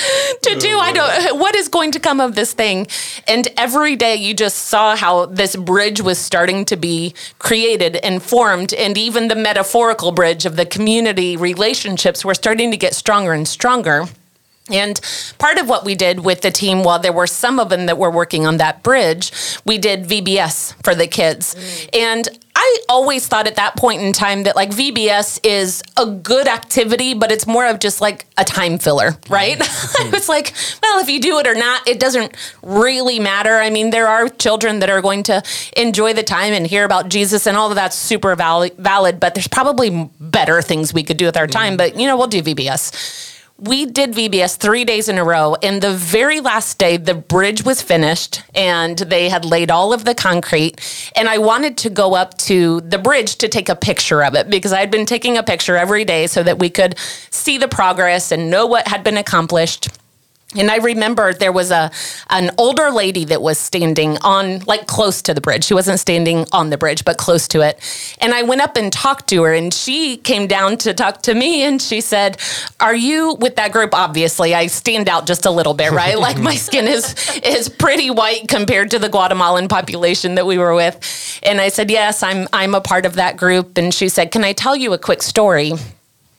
to 0.44 0.56
do. 0.56 0.80
I 0.80 0.94
don't, 0.94 1.40
what 1.40 1.56
is 1.56 1.68
going 1.68 1.92
to 1.92 2.00
come 2.00 2.22
of 2.22 2.36
this 2.36 2.54
thing? 2.54 2.88
And 3.28 3.50
every 3.58 3.98
day 3.98 4.16
you 4.16 4.34
just 4.34 4.70
saw 4.70 4.96
how 4.96 5.26
this 5.26 5.56
bridge 5.56 6.00
was 6.00 6.18
starting 6.18 6.64
to 6.66 6.78
be 6.78 7.14
created 7.38 7.98
and 7.98 8.24
formed. 8.24 8.74
And 8.74 8.98
even 8.98 9.28
the 9.28 9.36
metaphorical 9.36 10.14
bridge 10.14 10.46
of 10.46 10.56
the 10.56 10.66
community 10.66 11.36
relationships 11.36 12.24
were 12.24 12.34
starting 12.34 12.72
to 12.72 12.78
get 12.78 12.96
stronger 12.96 13.34
and 13.34 13.48
stronger. 13.48 14.06
And 14.70 15.00
part 15.38 15.58
of 15.58 15.70
what 15.70 15.86
we 15.86 15.96
did 15.96 16.22
with 16.22 16.42
the 16.42 16.52
team, 16.52 16.84
while 16.84 17.00
there 17.00 17.14
were 17.14 17.28
some 17.28 17.60
of 17.60 17.70
them 17.70 17.86
that 17.86 17.98
were 17.98 18.12
working 18.12 18.46
on 18.46 18.58
that 18.58 18.84
bridge, 18.84 19.32
we 19.66 19.78
did 19.78 20.04
VBS 20.04 20.76
for 20.84 20.94
the 20.94 21.08
kids. 21.08 21.56
Mm. 21.56 21.90
And 21.94 22.30
I 22.60 22.78
always 22.90 23.28
thought 23.28 23.46
at 23.46 23.56
that 23.58 23.76
point 23.76 24.02
in 24.02 24.14
time 24.14 24.44
that 24.44 24.56
like 24.56 24.72
VBS 24.72 25.40
is 25.44 25.84
a 25.96 26.08
good 26.08 26.48
activity, 26.48 27.14
but 27.14 27.32
it's 27.32 27.46
more 27.46 27.68
of 27.68 27.80
just 27.80 28.02
like 28.02 28.26
a 28.36 28.44
time 28.44 28.80
filler, 28.80 29.12
mm. 29.12 29.30
right? 29.30 29.58
Mm. 29.98 30.14
it's 30.14 30.30
like, 30.30 30.54
well, 30.84 31.00
if 31.00 31.10
you 31.10 31.20
do 31.20 31.40
it 31.40 31.48
or 31.48 31.56
not, 31.56 31.88
it 31.88 32.00
doesn't 32.00 32.36
really 32.62 33.20
matter. 33.20 33.56
I 33.56 33.70
mean, 33.70 33.90
there 33.90 34.08
are 34.08 34.28
children 34.28 34.80
that 34.80 34.90
are 34.90 35.02
going 35.02 35.24
to 35.24 35.42
enjoy 35.76 36.14
the 36.14 36.24
time 36.24 36.54
and 36.54 36.68
hear 36.68 36.84
about 36.84 37.10
Jesus 37.10 37.48
and 37.48 37.58
all 37.58 37.70
of 37.70 37.76
that's 37.76 37.96
super 37.96 38.36
valid, 38.36 38.74
valid 38.78 39.20
but 39.20 39.34
there's 39.34 39.48
probably 39.48 40.10
better 40.20 40.62
things 40.62 40.94
we 40.94 41.04
could 41.04 41.18
do 41.18 41.26
with 41.26 41.38
our 41.38 41.48
time. 41.48 41.78
But, 41.78 41.98
you 41.98 42.06
know, 42.06 42.18
we'll 42.18 42.28
do 42.28 42.44
VBS 42.44 43.37
we 43.60 43.88
did 43.88 44.14
VBS 44.14 44.58
three 44.58 44.86
days 44.86 45.10
in 45.10 45.18
a 45.18 45.24
row. 45.24 45.56
And 45.64 45.82
the 45.82 45.94
very 45.94 46.40
last 46.40 46.78
day, 46.78 46.98
the 46.98 47.16
bridge 47.16 47.66
was 47.66 47.82
finished 47.82 48.44
and 48.54 48.98
they 48.98 49.30
had 49.30 49.46
laid 49.46 49.72
all 49.72 49.94
of 49.94 50.06
the 50.06 50.14
concrete. 50.14 51.12
And 51.16 51.28
I 51.28 51.40
wanted 51.40 51.78
to 51.80 51.90
go 51.90 52.14
up 52.14 52.38
to 52.40 52.82
the 52.82 53.00
bridge 53.00 53.38
to 53.38 53.48
take 53.48 53.70
a 53.70 53.76
picture 53.76 54.24
of 54.24 54.36
it 54.36 54.50
because 54.50 54.74
I 54.74 54.80
had 54.80 54.92
been 54.92 55.06
taking 55.06 55.38
a 55.38 55.44
picture 55.44 55.76
every 55.76 56.06
day 56.06 56.28
so 56.28 56.44
that 56.44 56.60
we 56.60 56.70
could 56.70 56.98
see 57.32 57.58
the 57.58 57.68
progress 57.68 58.32
and 58.32 58.52
know 58.52 58.68
what 58.68 58.88
had 58.88 59.04
been 59.04 59.18
accomplished. 59.18 59.90
And 60.56 60.72
I 60.72 60.78
remember 60.78 61.34
there 61.34 61.52
was 61.52 61.72
a 61.72 61.92
an 62.30 62.52
older 62.58 62.90
lady 62.90 63.26
that 63.26 63.42
was 63.42 63.58
standing 63.58 64.18
on 64.22 64.60
like 64.60 64.88
close 64.88 65.22
to 65.24 65.34
the 65.34 65.42
bridge. 65.42 65.66
She 65.66 65.74
wasn't 65.74 66.00
standing 66.00 66.46
on 66.54 66.70
the 66.70 66.78
bridge, 66.78 67.04
but 67.04 67.18
close 67.18 67.50
to 67.50 67.60
it. 67.60 67.78
And 68.20 68.34
I 68.34 68.44
went 68.44 68.62
up 68.62 68.78
and 68.78 68.92
talked 68.92 69.28
to 69.30 69.44
her 69.44 69.54
and 69.54 69.74
she 69.74 70.16
came 70.16 70.48
down 70.48 70.78
to 70.78 70.94
talk 70.94 71.22
to 71.24 71.36
me 71.36 71.64
and 71.64 71.82
she 71.82 72.00
said, 72.00 72.38
"Are 72.80 72.96
you 72.96 73.34
with 73.42 73.58
that 73.58 73.74
group 73.74 73.94
obviously 73.94 74.56
I 74.56 74.68
stand 74.68 75.10
out 75.10 75.28
just 75.28 75.46
a 75.46 75.52
little 75.52 75.74
bit, 75.74 75.92
right? 75.92 76.18
like 76.28 76.40
my 76.40 76.56
skin 76.56 76.88
is 76.88 77.14
is 77.44 77.68
pretty 77.68 78.10
white 78.10 78.48
compared 78.48 78.92
to 78.92 79.00
the 79.00 79.10
Guatemalan 79.10 79.68
population 79.68 80.36
that 80.36 80.46
we 80.46 80.58
were 80.58 80.74
with." 80.74 80.98
And 81.44 81.60
I 81.60 81.68
said, 81.68 81.92
"Yes, 81.92 82.24
I'm 82.24 82.48
I'm 82.54 82.74
a 82.74 82.82
part 82.82 83.06
of 83.06 83.16
that 83.16 83.36
group." 83.36 83.78
And 83.78 83.94
she 83.94 84.08
said, 84.08 84.32
"Can 84.32 84.46
I 84.46 84.54
tell 84.54 84.78
you 84.78 84.94
a 84.94 84.98
quick 84.98 85.24
story?" 85.24 85.74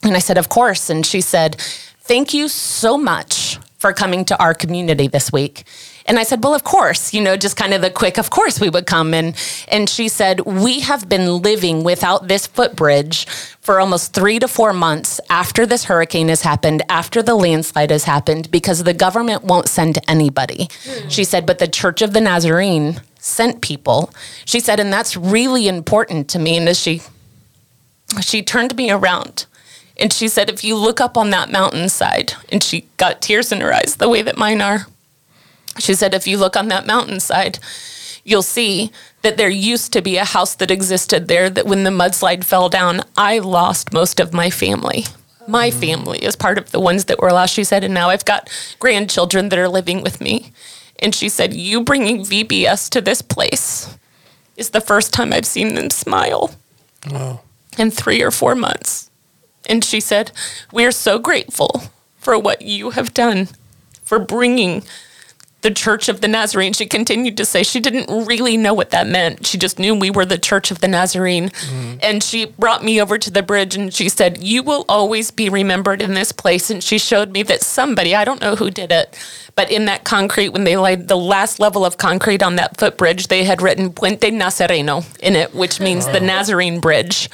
And 0.01 0.15
I 0.15 0.19
said, 0.19 0.39
"Of 0.39 0.49
course." 0.49 0.89
And 0.89 1.05
she 1.05 1.21
said, 1.21 1.57
"Thank 2.01 2.33
you 2.33 2.47
so 2.47 2.97
much 2.97 3.59
for 3.79 3.93
coming 3.93 4.25
to 4.25 4.37
our 4.39 4.53
community 4.53 5.07
this 5.07 5.31
week. 5.31 5.63
And 6.05 6.19
I 6.19 6.23
said, 6.23 6.43
"Well, 6.43 6.53
of 6.53 6.63
course, 6.63 7.13
you 7.13 7.21
know, 7.21 7.37
just 7.37 7.55
kind 7.55 7.73
of 7.73 7.81
the 7.81 7.89
quick, 7.89 8.17
of 8.17 8.29
course 8.29 8.59
we 8.59 8.69
would 8.69 8.85
come." 8.85 9.13
And 9.13 9.35
and 9.67 9.89
she 9.89 10.07
said, 10.09 10.41
"We 10.41 10.81
have 10.81 11.07
been 11.07 11.41
living 11.41 11.83
without 11.83 12.27
this 12.27 12.45
footbridge 12.47 13.25
for 13.61 13.79
almost 13.79 14.13
3 14.13 14.39
to 14.39 14.47
4 14.47 14.73
months 14.73 15.21
after 15.29 15.65
this 15.65 15.85
hurricane 15.85 16.29
has 16.29 16.41
happened, 16.41 16.83
after 16.89 17.21
the 17.23 17.35
landslide 17.35 17.91
has 17.91 18.03
happened 18.03 18.51
because 18.51 18.83
the 18.83 18.93
government 18.93 19.43
won't 19.43 19.69
send 19.69 19.99
anybody." 20.07 20.69
Hmm. 20.83 21.09
She 21.09 21.23
said, 21.23 21.45
"But 21.45 21.59
the 21.59 21.67
Church 21.67 22.01
of 22.01 22.13
the 22.13 22.21
Nazarene 22.21 23.01
sent 23.19 23.61
people." 23.61 24.11
She 24.45 24.59
said, 24.59 24.79
"And 24.79 24.91
that's 24.91 25.15
really 25.15 25.67
important 25.67 26.27
to 26.29 26.39
me." 26.39 26.57
And 26.57 26.67
as 26.67 26.79
she 26.79 27.01
she 28.21 28.41
turned 28.41 28.75
me 28.75 28.89
around 28.89 29.45
And 29.99 30.13
she 30.13 30.29
said, 30.29 30.49
if 30.49 30.63
you 30.63 30.75
look 30.75 31.01
up 31.01 31.17
on 31.17 31.29
that 31.31 31.51
mountainside, 31.51 32.33
and 32.49 32.63
she 32.63 32.87
got 32.97 33.21
tears 33.21 33.51
in 33.51 33.59
her 33.59 33.73
eyes 33.73 33.97
the 33.97 34.09
way 34.09 34.21
that 34.21 34.37
mine 34.37 34.61
are. 34.61 34.87
She 35.77 35.93
said, 35.93 36.13
if 36.13 36.25
you 36.25 36.37
look 36.37 36.55
on 36.55 36.69
that 36.69 36.87
mountainside, 36.87 37.59
you'll 38.23 38.41
see 38.41 38.91
that 39.21 39.37
there 39.37 39.49
used 39.49 39.91
to 39.93 40.01
be 40.01 40.17
a 40.17 40.25
house 40.25 40.55
that 40.55 40.71
existed 40.71 41.27
there 41.27 41.49
that 41.49 41.65
when 41.65 41.83
the 41.83 41.89
mudslide 41.89 42.43
fell 42.43 42.69
down, 42.69 43.01
I 43.17 43.39
lost 43.39 43.91
most 43.91 44.19
of 44.19 44.33
my 44.33 44.49
family. 44.49 45.05
My 45.47 45.69
mm-hmm. 45.69 45.79
family 45.79 46.19
is 46.19 46.35
part 46.35 46.57
of 46.57 46.71
the 46.71 46.79
ones 46.79 47.05
that 47.05 47.19
were 47.19 47.31
lost, 47.31 47.53
she 47.53 47.63
said, 47.63 47.83
and 47.83 47.93
now 47.93 48.09
I've 48.09 48.25
got 48.25 48.49
grandchildren 48.79 49.49
that 49.49 49.59
are 49.59 49.67
living 49.67 50.01
with 50.01 50.21
me. 50.21 50.51
And 50.99 51.13
she 51.13 51.27
said, 51.27 51.53
You 51.53 51.81
bringing 51.83 52.19
VBS 52.19 52.89
to 52.89 53.01
this 53.01 53.21
place 53.21 53.97
is 54.55 54.69
the 54.69 54.81
first 54.81 55.13
time 55.13 55.33
I've 55.33 55.45
seen 55.45 55.73
them 55.75 55.89
smile 55.89 56.51
in 57.77 57.91
three 57.91 58.21
or 58.21 58.31
four 58.31 58.55
months. 58.55 59.08
And 59.69 59.83
she 59.85 60.01
said, 60.01 60.31
We're 60.73 60.91
so 60.91 61.19
grateful 61.19 61.83
for 62.17 62.37
what 62.37 62.63
you 62.63 62.89
have 62.89 63.13
done 63.13 63.47
for 64.03 64.19
bringing 64.19 64.83
the 65.61 65.71
Church 65.71 66.07
of 66.07 66.21
the 66.21 66.27
Nazarene. 66.27 66.73
She 66.73 66.85
continued 66.85 67.35
to 67.37 67.45
say 67.45 67.63
she 67.63 67.79
didn't 67.79 68.25
really 68.25 68.55
know 68.55 68.73
what 68.73 68.91
that 68.91 69.07
meant. 69.07 69.45
She 69.45 69.57
just 69.57 69.77
knew 69.77 69.93
we 69.93 70.09
were 70.09 70.25
the 70.25 70.37
Church 70.37 70.71
of 70.71 70.79
the 70.79 70.87
Nazarene. 70.87 71.49
Mm-hmm. 71.49 71.97
And 72.01 72.23
she 72.23 72.45
brought 72.45 72.83
me 72.83 73.01
over 73.01 73.17
to 73.17 73.29
the 73.29 73.43
bridge 73.43 73.75
and 73.75 73.93
she 73.93 74.07
said, 74.09 74.41
You 74.41 74.63
will 74.63 74.85
always 74.87 75.31
be 75.31 75.49
remembered 75.49 76.01
in 76.01 76.13
this 76.13 76.31
place. 76.31 76.69
And 76.69 76.83
she 76.83 76.97
showed 76.97 77.31
me 77.31 77.43
that 77.43 77.61
somebody, 77.61 78.15
I 78.15 78.23
don't 78.23 78.41
know 78.41 78.55
who 78.55 78.71
did 78.71 78.91
it, 78.91 79.17
but 79.55 79.69
in 79.69 79.85
that 79.85 80.05
concrete, 80.05 80.49
when 80.49 80.63
they 80.63 80.77
laid 80.77 81.09
the 81.09 81.17
last 81.17 81.59
level 81.59 81.85
of 81.85 81.97
concrete 81.97 82.41
on 82.41 82.55
that 82.55 82.77
footbridge, 82.77 83.27
they 83.27 83.43
had 83.43 83.61
written 83.61 83.91
Puente 83.91 84.31
Nazareno 84.31 85.05
in 85.19 85.35
it, 85.35 85.53
which 85.53 85.81
means 85.81 86.07
the 86.07 86.21
Nazarene 86.21 86.79
Bridge. 86.79 87.29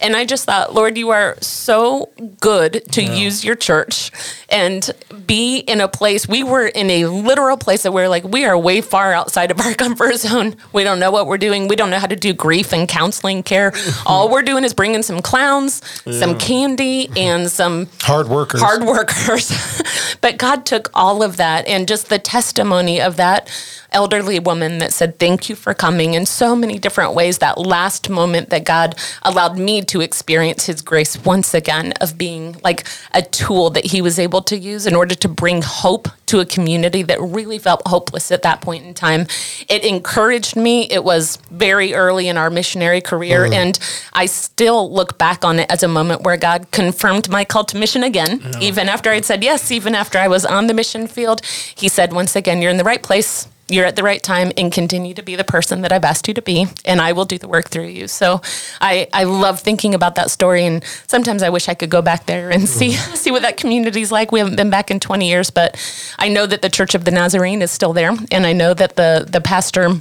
And 0.00 0.16
I 0.16 0.24
just 0.24 0.44
thought, 0.44 0.74
Lord, 0.74 0.96
you 0.98 1.10
are 1.10 1.36
so 1.40 2.10
good 2.40 2.82
to 2.92 3.02
use 3.02 3.44
your 3.44 3.54
church 3.54 4.10
and 4.48 4.90
be 5.26 5.58
in 5.58 5.80
a 5.80 5.88
place. 5.88 6.28
We 6.28 6.42
were 6.42 6.66
in 6.66 6.90
a 6.90 7.06
literal 7.06 7.56
place 7.56 7.82
that 7.82 7.92
we're 7.92 8.08
like, 8.08 8.24
we 8.24 8.44
are 8.44 8.56
way 8.58 8.80
far 8.80 9.12
outside 9.12 9.50
of 9.50 9.60
our 9.60 9.74
comfort 9.84 10.16
zone. 10.16 10.56
We 10.72 10.84
don't 10.84 10.98
know 11.00 11.10
what 11.10 11.26
we're 11.26 11.38
doing. 11.38 11.68
We 11.68 11.76
don't 11.76 11.90
know 11.90 11.98
how 11.98 12.06
to 12.06 12.16
do 12.16 12.32
grief 12.32 12.72
and 12.72 12.88
counseling 12.88 13.42
care. 13.42 13.72
All 14.06 14.28
we're 14.30 14.42
doing 14.42 14.64
is 14.64 14.74
bringing 14.74 15.02
some 15.02 15.20
clowns, 15.22 15.80
some 16.10 16.38
candy, 16.38 17.10
and 17.16 17.50
some 17.50 17.88
Hard 18.02 18.28
workers. 18.28 18.60
hard 18.60 18.84
workers. 18.84 19.82
but 20.20 20.36
God 20.38 20.66
took 20.66 20.90
all 20.94 21.22
of 21.22 21.36
that 21.38 21.66
and 21.66 21.88
just 21.88 22.08
the 22.08 22.18
testimony 22.18 23.00
of 23.00 23.16
that 23.16 23.50
elderly 23.94 24.38
woman 24.38 24.78
that 24.78 24.92
said, 24.92 25.18
Thank 25.18 25.48
you 25.48 25.54
for 25.56 25.72
coming 25.72 26.14
in 26.14 26.26
so 26.26 26.54
many 26.54 26.78
different 26.78 27.14
ways. 27.14 27.38
That 27.38 27.58
last 27.58 28.10
moment 28.10 28.50
that 28.50 28.64
God 28.64 28.96
allowed 29.22 29.58
me 29.58 29.82
to 29.82 30.00
experience 30.00 30.66
His 30.66 30.82
grace 30.82 31.16
once 31.24 31.54
again 31.54 31.92
of 32.00 32.18
being 32.18 32.56
like 32.62 32.86
a 33.12 33.22
tool 33.22 33.70
that 33.70 33.86
He 33.86 34.02
was 34.02 34.18
able 34.18 34.42
to 34.42 34.58
use 34.58 34.86
in 34.86 34.94
order 34.94 35.14
to 35.14 35.28
bring 35.28 35.62
hope 35.62 36.08
to 36.26 36.40
a 36.40 36.46
community 36.46 37.02
that 37.02 37.20
really 37.20 37.58
felt 37.58 37.82
hopeless 37.86 38.30
at 38.30 38.42
that 38.42 38.60
point 38.60 38.84
in 38.84 38.94
time. 38.94 39.26
It 39.68 39.84
encouraged 39.84 40.56
me. 40.56 40.88
It 40.90 41.04
was 41.04 41.38
very 41.50 41.94
early 41.94 42.28
in 42.28 42.36
our 42.36 42.50
missionary 42.50 43.00
career. 43.00 43.46
Mm. 43.46 43.54
And 43.54 43.78
I 44.12 44.26
still 44.26 44.92
look 44.92 45.18
back 45.18 45.44
on 45.44 45.58
it 45.60 45.70
as 45.70 45.82
a 45.82 45.88
moment 45.88 46.22
where 46.22 46.36
God 46.36 46.70
confirmed 46.70 47.28
my 47.28 47.44
call 47.44 47.64
to 47.64 47.76
mission 47.76 48.02
again. 48.02 48.40
Mm. 48.40 48.62
Even 48.62 48.88
after 48.88 49.10
I'd 49.10 49.24
said 49.24 49.44
yes, 49.44 49.70
even 49.70 49.94
after 49.94 50.18
I 50.18 50.28
was 50.28 50.44
on 50.44 50.66
the 50.66 50.74
mission 50.74 51.06
field, 51.06 51.42
He 51.44 51.88
said, 51.88 52.12
once 52.12 52.34
again, 52.34 52.60
you're 52.60 52.70
in 52.70 52.76
the 52.76 52.84
right 52.84 53.02
place. 53.02 53.48
You're 53.68 53.86
at 53.86 53.96
the 53.96 54.02
right 54.02 54.22
time 54.22 54.52
and 54.56 54.70
continue 54.70 55.14
to 55.14 55.22
be 55.22 55.36
the 55.36 55.44
person 55.44 55.82
that 55.82 55.92
I've 55.92 56.04
asked 56.04 56.28
you 56.28 56.34
to 56.34 56.42
be, 56.42 56.66
and 56.84 57.00
I 57.00 57.12
will 57.12 57.24
do 57.24 57.38
the 57.38 57.48
work 57.48 57.70
through 57.70 57.86
you. 57.86 58.08
So 58.08 58.42
I, 58.80 59.08
I 59.12 59.24
love 59.24 59.60
thinking 59.60 59.94
about 59.94 60.16
that 60.16 60.30
story, 60.30 60.64
and 60.64 60.84
sometimes 61.06 61.42
I 61.42 61.48
wish 61.48 61.68
I 61.68 61.74
could 61.74 61.90
go 61.90 62.02
back 62.02 62.26
there 62.26 62.50
and 62.50 62.68
see 62.68 62.92
see 63.24 63.30
what 63.30 63.42
that 63.42 63.56
community's 63.56 64.12
like. 64.12 64.32
We 64.32 64.40
haven't 64.40 64.56
been 64.56 64.70
back 64.70 64.90
in 64.90 65.00
20 65.00 65.28
years, 65.28 65.50
but 65.50 65.76
I 66.18 66.28
know 66.28 66.46
that 66.46 66.62
the 66.62 66.70
Church 66.70 66.94
of 66.94 67.04
the 67.04 67.10
Nazarene 67.10 67.62
is 67.62 67.70
still 67.70 67.92
there, 67.92 68.12
and 68.30 68.46
I 68.46 68.52
know 68.52 68.74
that 68.74 68.96
the 68.96 69.26
the 69.28 69.40
pastor 69.40 70.00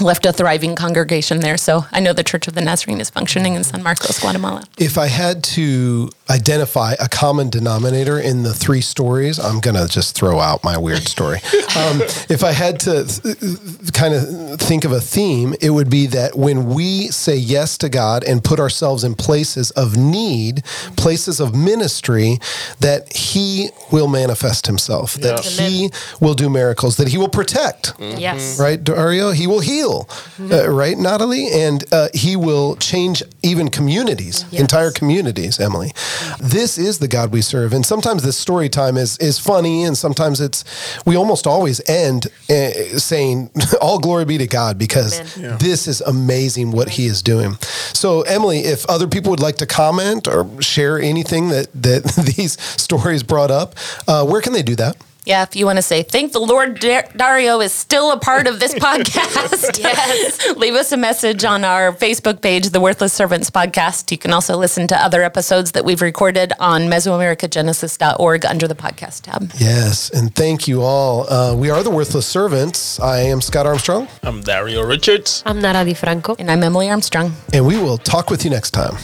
left 0.00 0.24
a 0.26 0.32
thriving 0.32 0.76
congregation 0.76 1.40
there. 1.40 1.56
So 1.56 1.86
I 1.92 2.00
know 2.00 2.12
the 2.12 2.24
Church 2.24 2.48
of 2.48 2.54
the 2.54 2.60
Nazarene 2.60 3.00
is 3.00 3.10
functioning 3.10 3.54
in 3.54 3.64
San 3.64 3.82
Marcos, 3.82 4.20
Guatemala. 4.20 4.64
If 4.78 4.98
I 4.98 5.06
had 5.08 5.42
to 5.44 6.10
identify 6.30 6.94
a 7.00 7.08
common 7.08 7.50
denominator 7.50 8.18
in 8.18 8.42
the 8.44 8.54
three 8.54 8.80
stories, 8.80 9.38
I'm 9.38 9.60
going 9.60 9.74
to 9.76 9.88
just 9.92 10.14
throw 10.14 10.38
out 10.38 10.62
my 10.62 10.78
weird 10.78 11.08
story. 11.08 11.36
um, 11.76 12.00
if 12.28 12.44
I 12.44 12.52
had 12.52 12.78
to 12.80 13.04
th- 13.04 13.92
kind 13.92 14.14
of 14.14 14.60
think 14.60 14.84
of 14.84 14.92
a 14.92 15.00
theme, 15.00 15.54
it 15.60 15.70
would 15.70 15.90
be 15.90 16.06
that 16.06 16.36
when 16.36 16.66
we 16.66 17.08
say 17.08 17.36
yes 17.36 17.76
to 17.78 17.88
God 17.88 18.22
and 18.24 18.42
put 18.44 18.60
ourselves 18.60 19.02
in 19.04 19.14
places 19.14 19.72
of 19.72 19.96
need, 19.96 20.64
places 20.96 21.40
of 21.40 21.54
ministry, 21.54 22.38
that 22.78 23.12
He 23.12 23.70
will 23.90 24.08
manifest 24.08 24.66
Himself, 24.66 25.14
that 25.14 25.40
He 25.44 25.90
will 26.20 26.34
do 26.34 26.48
miracles, 26.48 26.96
that 26.96 27.08
He 27.08 27.18
will 27.18 27.28
protect 27.28 27.92
Yes. 27.98 28.58
right, 28.60 28.82
Dario? 28.82 29.32
He 29.32 29.46
will 29.46 29.60
heal, 29.60 30.08
uh, 30.40 30.70
right, 30.70 30.96
Natalie? 30.96 31.48
And 31.52 31.84
uh, 31.92 32.08
he 32.14 32.36
will 32.36 32.76
change 32.76 33.22
even 33.42 33.68
communities, 33.68 34.44
Yes. 34.50 34.60
entire 34.60 34.90
communities, 34.90 35.58
Emily. 35.58 35.92
This 36.40 36.78
is 36.78 36.98
the 36.98 37.08
God 37.08 37.32
we 37.32 37.42
serve. 37.42 37.72
And 37.72 37.84
sometimes 37.84 38.22
this 38.22 38.36
story 38.36 38.68
time 38.68 38.96
is, 38.96 39.18
is 39.18 39.38
funny, 39.38 39.84
and 39.84 39.96
sometimes 39.96 40.40
it's, 40.40 40.64
we 41.04 41.16
almost 41.16 41.46
always 41.46 41.80
end 41.88 42.26
uh, 42.48 42.70
saying, 42.98 43.50
All 43.80 43.98
glory 43.98 44.24
be 44.24 44.38
to 44.38 44.46
God, 44.46 44.78
because 44.78 45.38
Amen. 45.38 45.58
this 45.58 45.86
is 45.86 46.00
amazing 46.00 46.70
what 46.70 46.90
he 46.90 47.06
is 47.06 47.22
doing. 47.22 47.54
So, 47.92 48.22
Emily, 48.22 48.60
if 48.60 48.86
other 48.86 49.08
people 49.08 49.30
would 49.30 49.40
like 49.40 49.56
to 49.56 49.66
comment 49.66 50.26
or 50.28 50.60
share 50.62 50.98
anything 50.98 51.48
that, 51.48 51.68
that 51.74 52.04
these 52.36 52.60
stories 52.60 53.22
brought 53.22 53.50
up, 53.50 53.74
uh, 54.06 54.24
where 54.24 54.40
can 54.40 54.52
they 54.52 54.62
do 54.62 54.76
that? 54.76 54.96
Yeah, 55.26 55.42
if 55.42 55.54
you 55.54 55.66
want 55.66 55.76
to 55.76 55.82
say, 55.82 56.02
thank 56.02 56.32
the 56.32 56.40
Lord 56.40 56.80
Dar- 56.80 57.04
Dario 57.14 57.60
is 57.60 57.72
still 57.72 58.10
a 58.12 58.18
part 58.18 58.46
of 58.46 58.58
this 58.58 58.74
podcast. 58.86 59.78
yes. 59.78 60.56
Leave 60.56 60.74
us 60.74 60.92
a 60.92 60.96
message 60.96 61.44
on 61.44 61.62
our 61.64 61.92
Facebook 61.92 62.40
page, 62.40 62.70
the 62.70 62.80
Worthless 62.80 63.12
Servants 63.12 63.50
Podcast. 63.50 64.10
You 64.10 64.18
can 64.18 64.32
also 64.32 64.56
listen 64.56 64.86
to 64.88 64.96
other 64.96 65.22
episodes 65.22 65.72
that 65.72 65.84
we've 65.84 66.00
recorded 66.02 66.52
on 66.58 66.82
Mesoamericagenesis.org 66.88 68.44
under 68.46 68.66
the 68.66 68.74
podcast 68.74 69.22
tab. 69.22 69.50
Yes, 69.58 70.10
and 70.10 70.34
thank 70.34 70.66
you 70.66 70.82
all. 70.82 71.30
Uh, 71.30 71.54
we 71.54 71.68
are 71.70 71.82
the 71.82 71.90
Worthless 71.90 72.26
Servants. 72.26 72.98
I 73.00 73.20
am 73.20 73.40
Scott 73.40 73.66
Armstrong, 73.66 74.08
I'm 74.22 74.40
Dario 74.42 74.82
Richards. 74.82 75.42
I'm 75.44 75.60
Nara 75.60 75.84
Di 75.84 75.94
Franco. 75.94 76.34
And 76.38 76.50
I'm 76.50 76.62
Emily 76.62 76.88
Armstrong. 76.88 77.32
and 77.52 77.66
we 77.66 77.76
will 77.76 77.98
talk 77.98 78.30
with 78.30 78.44
you 78.44 78.50
next 78.50 78.70
time. 78.70 78.96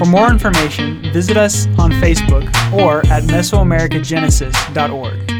For 0.00 0.06
more 0.06 0.30
information, 0.30 1.02
visit 1.12 1.36
us 1.36 1.66
on 1.78 1.92
Facebook 1.92 2.50
or 2.72 3.00
at 3.08 3.24
Mesoamericagenesis.org. 3.24 5.39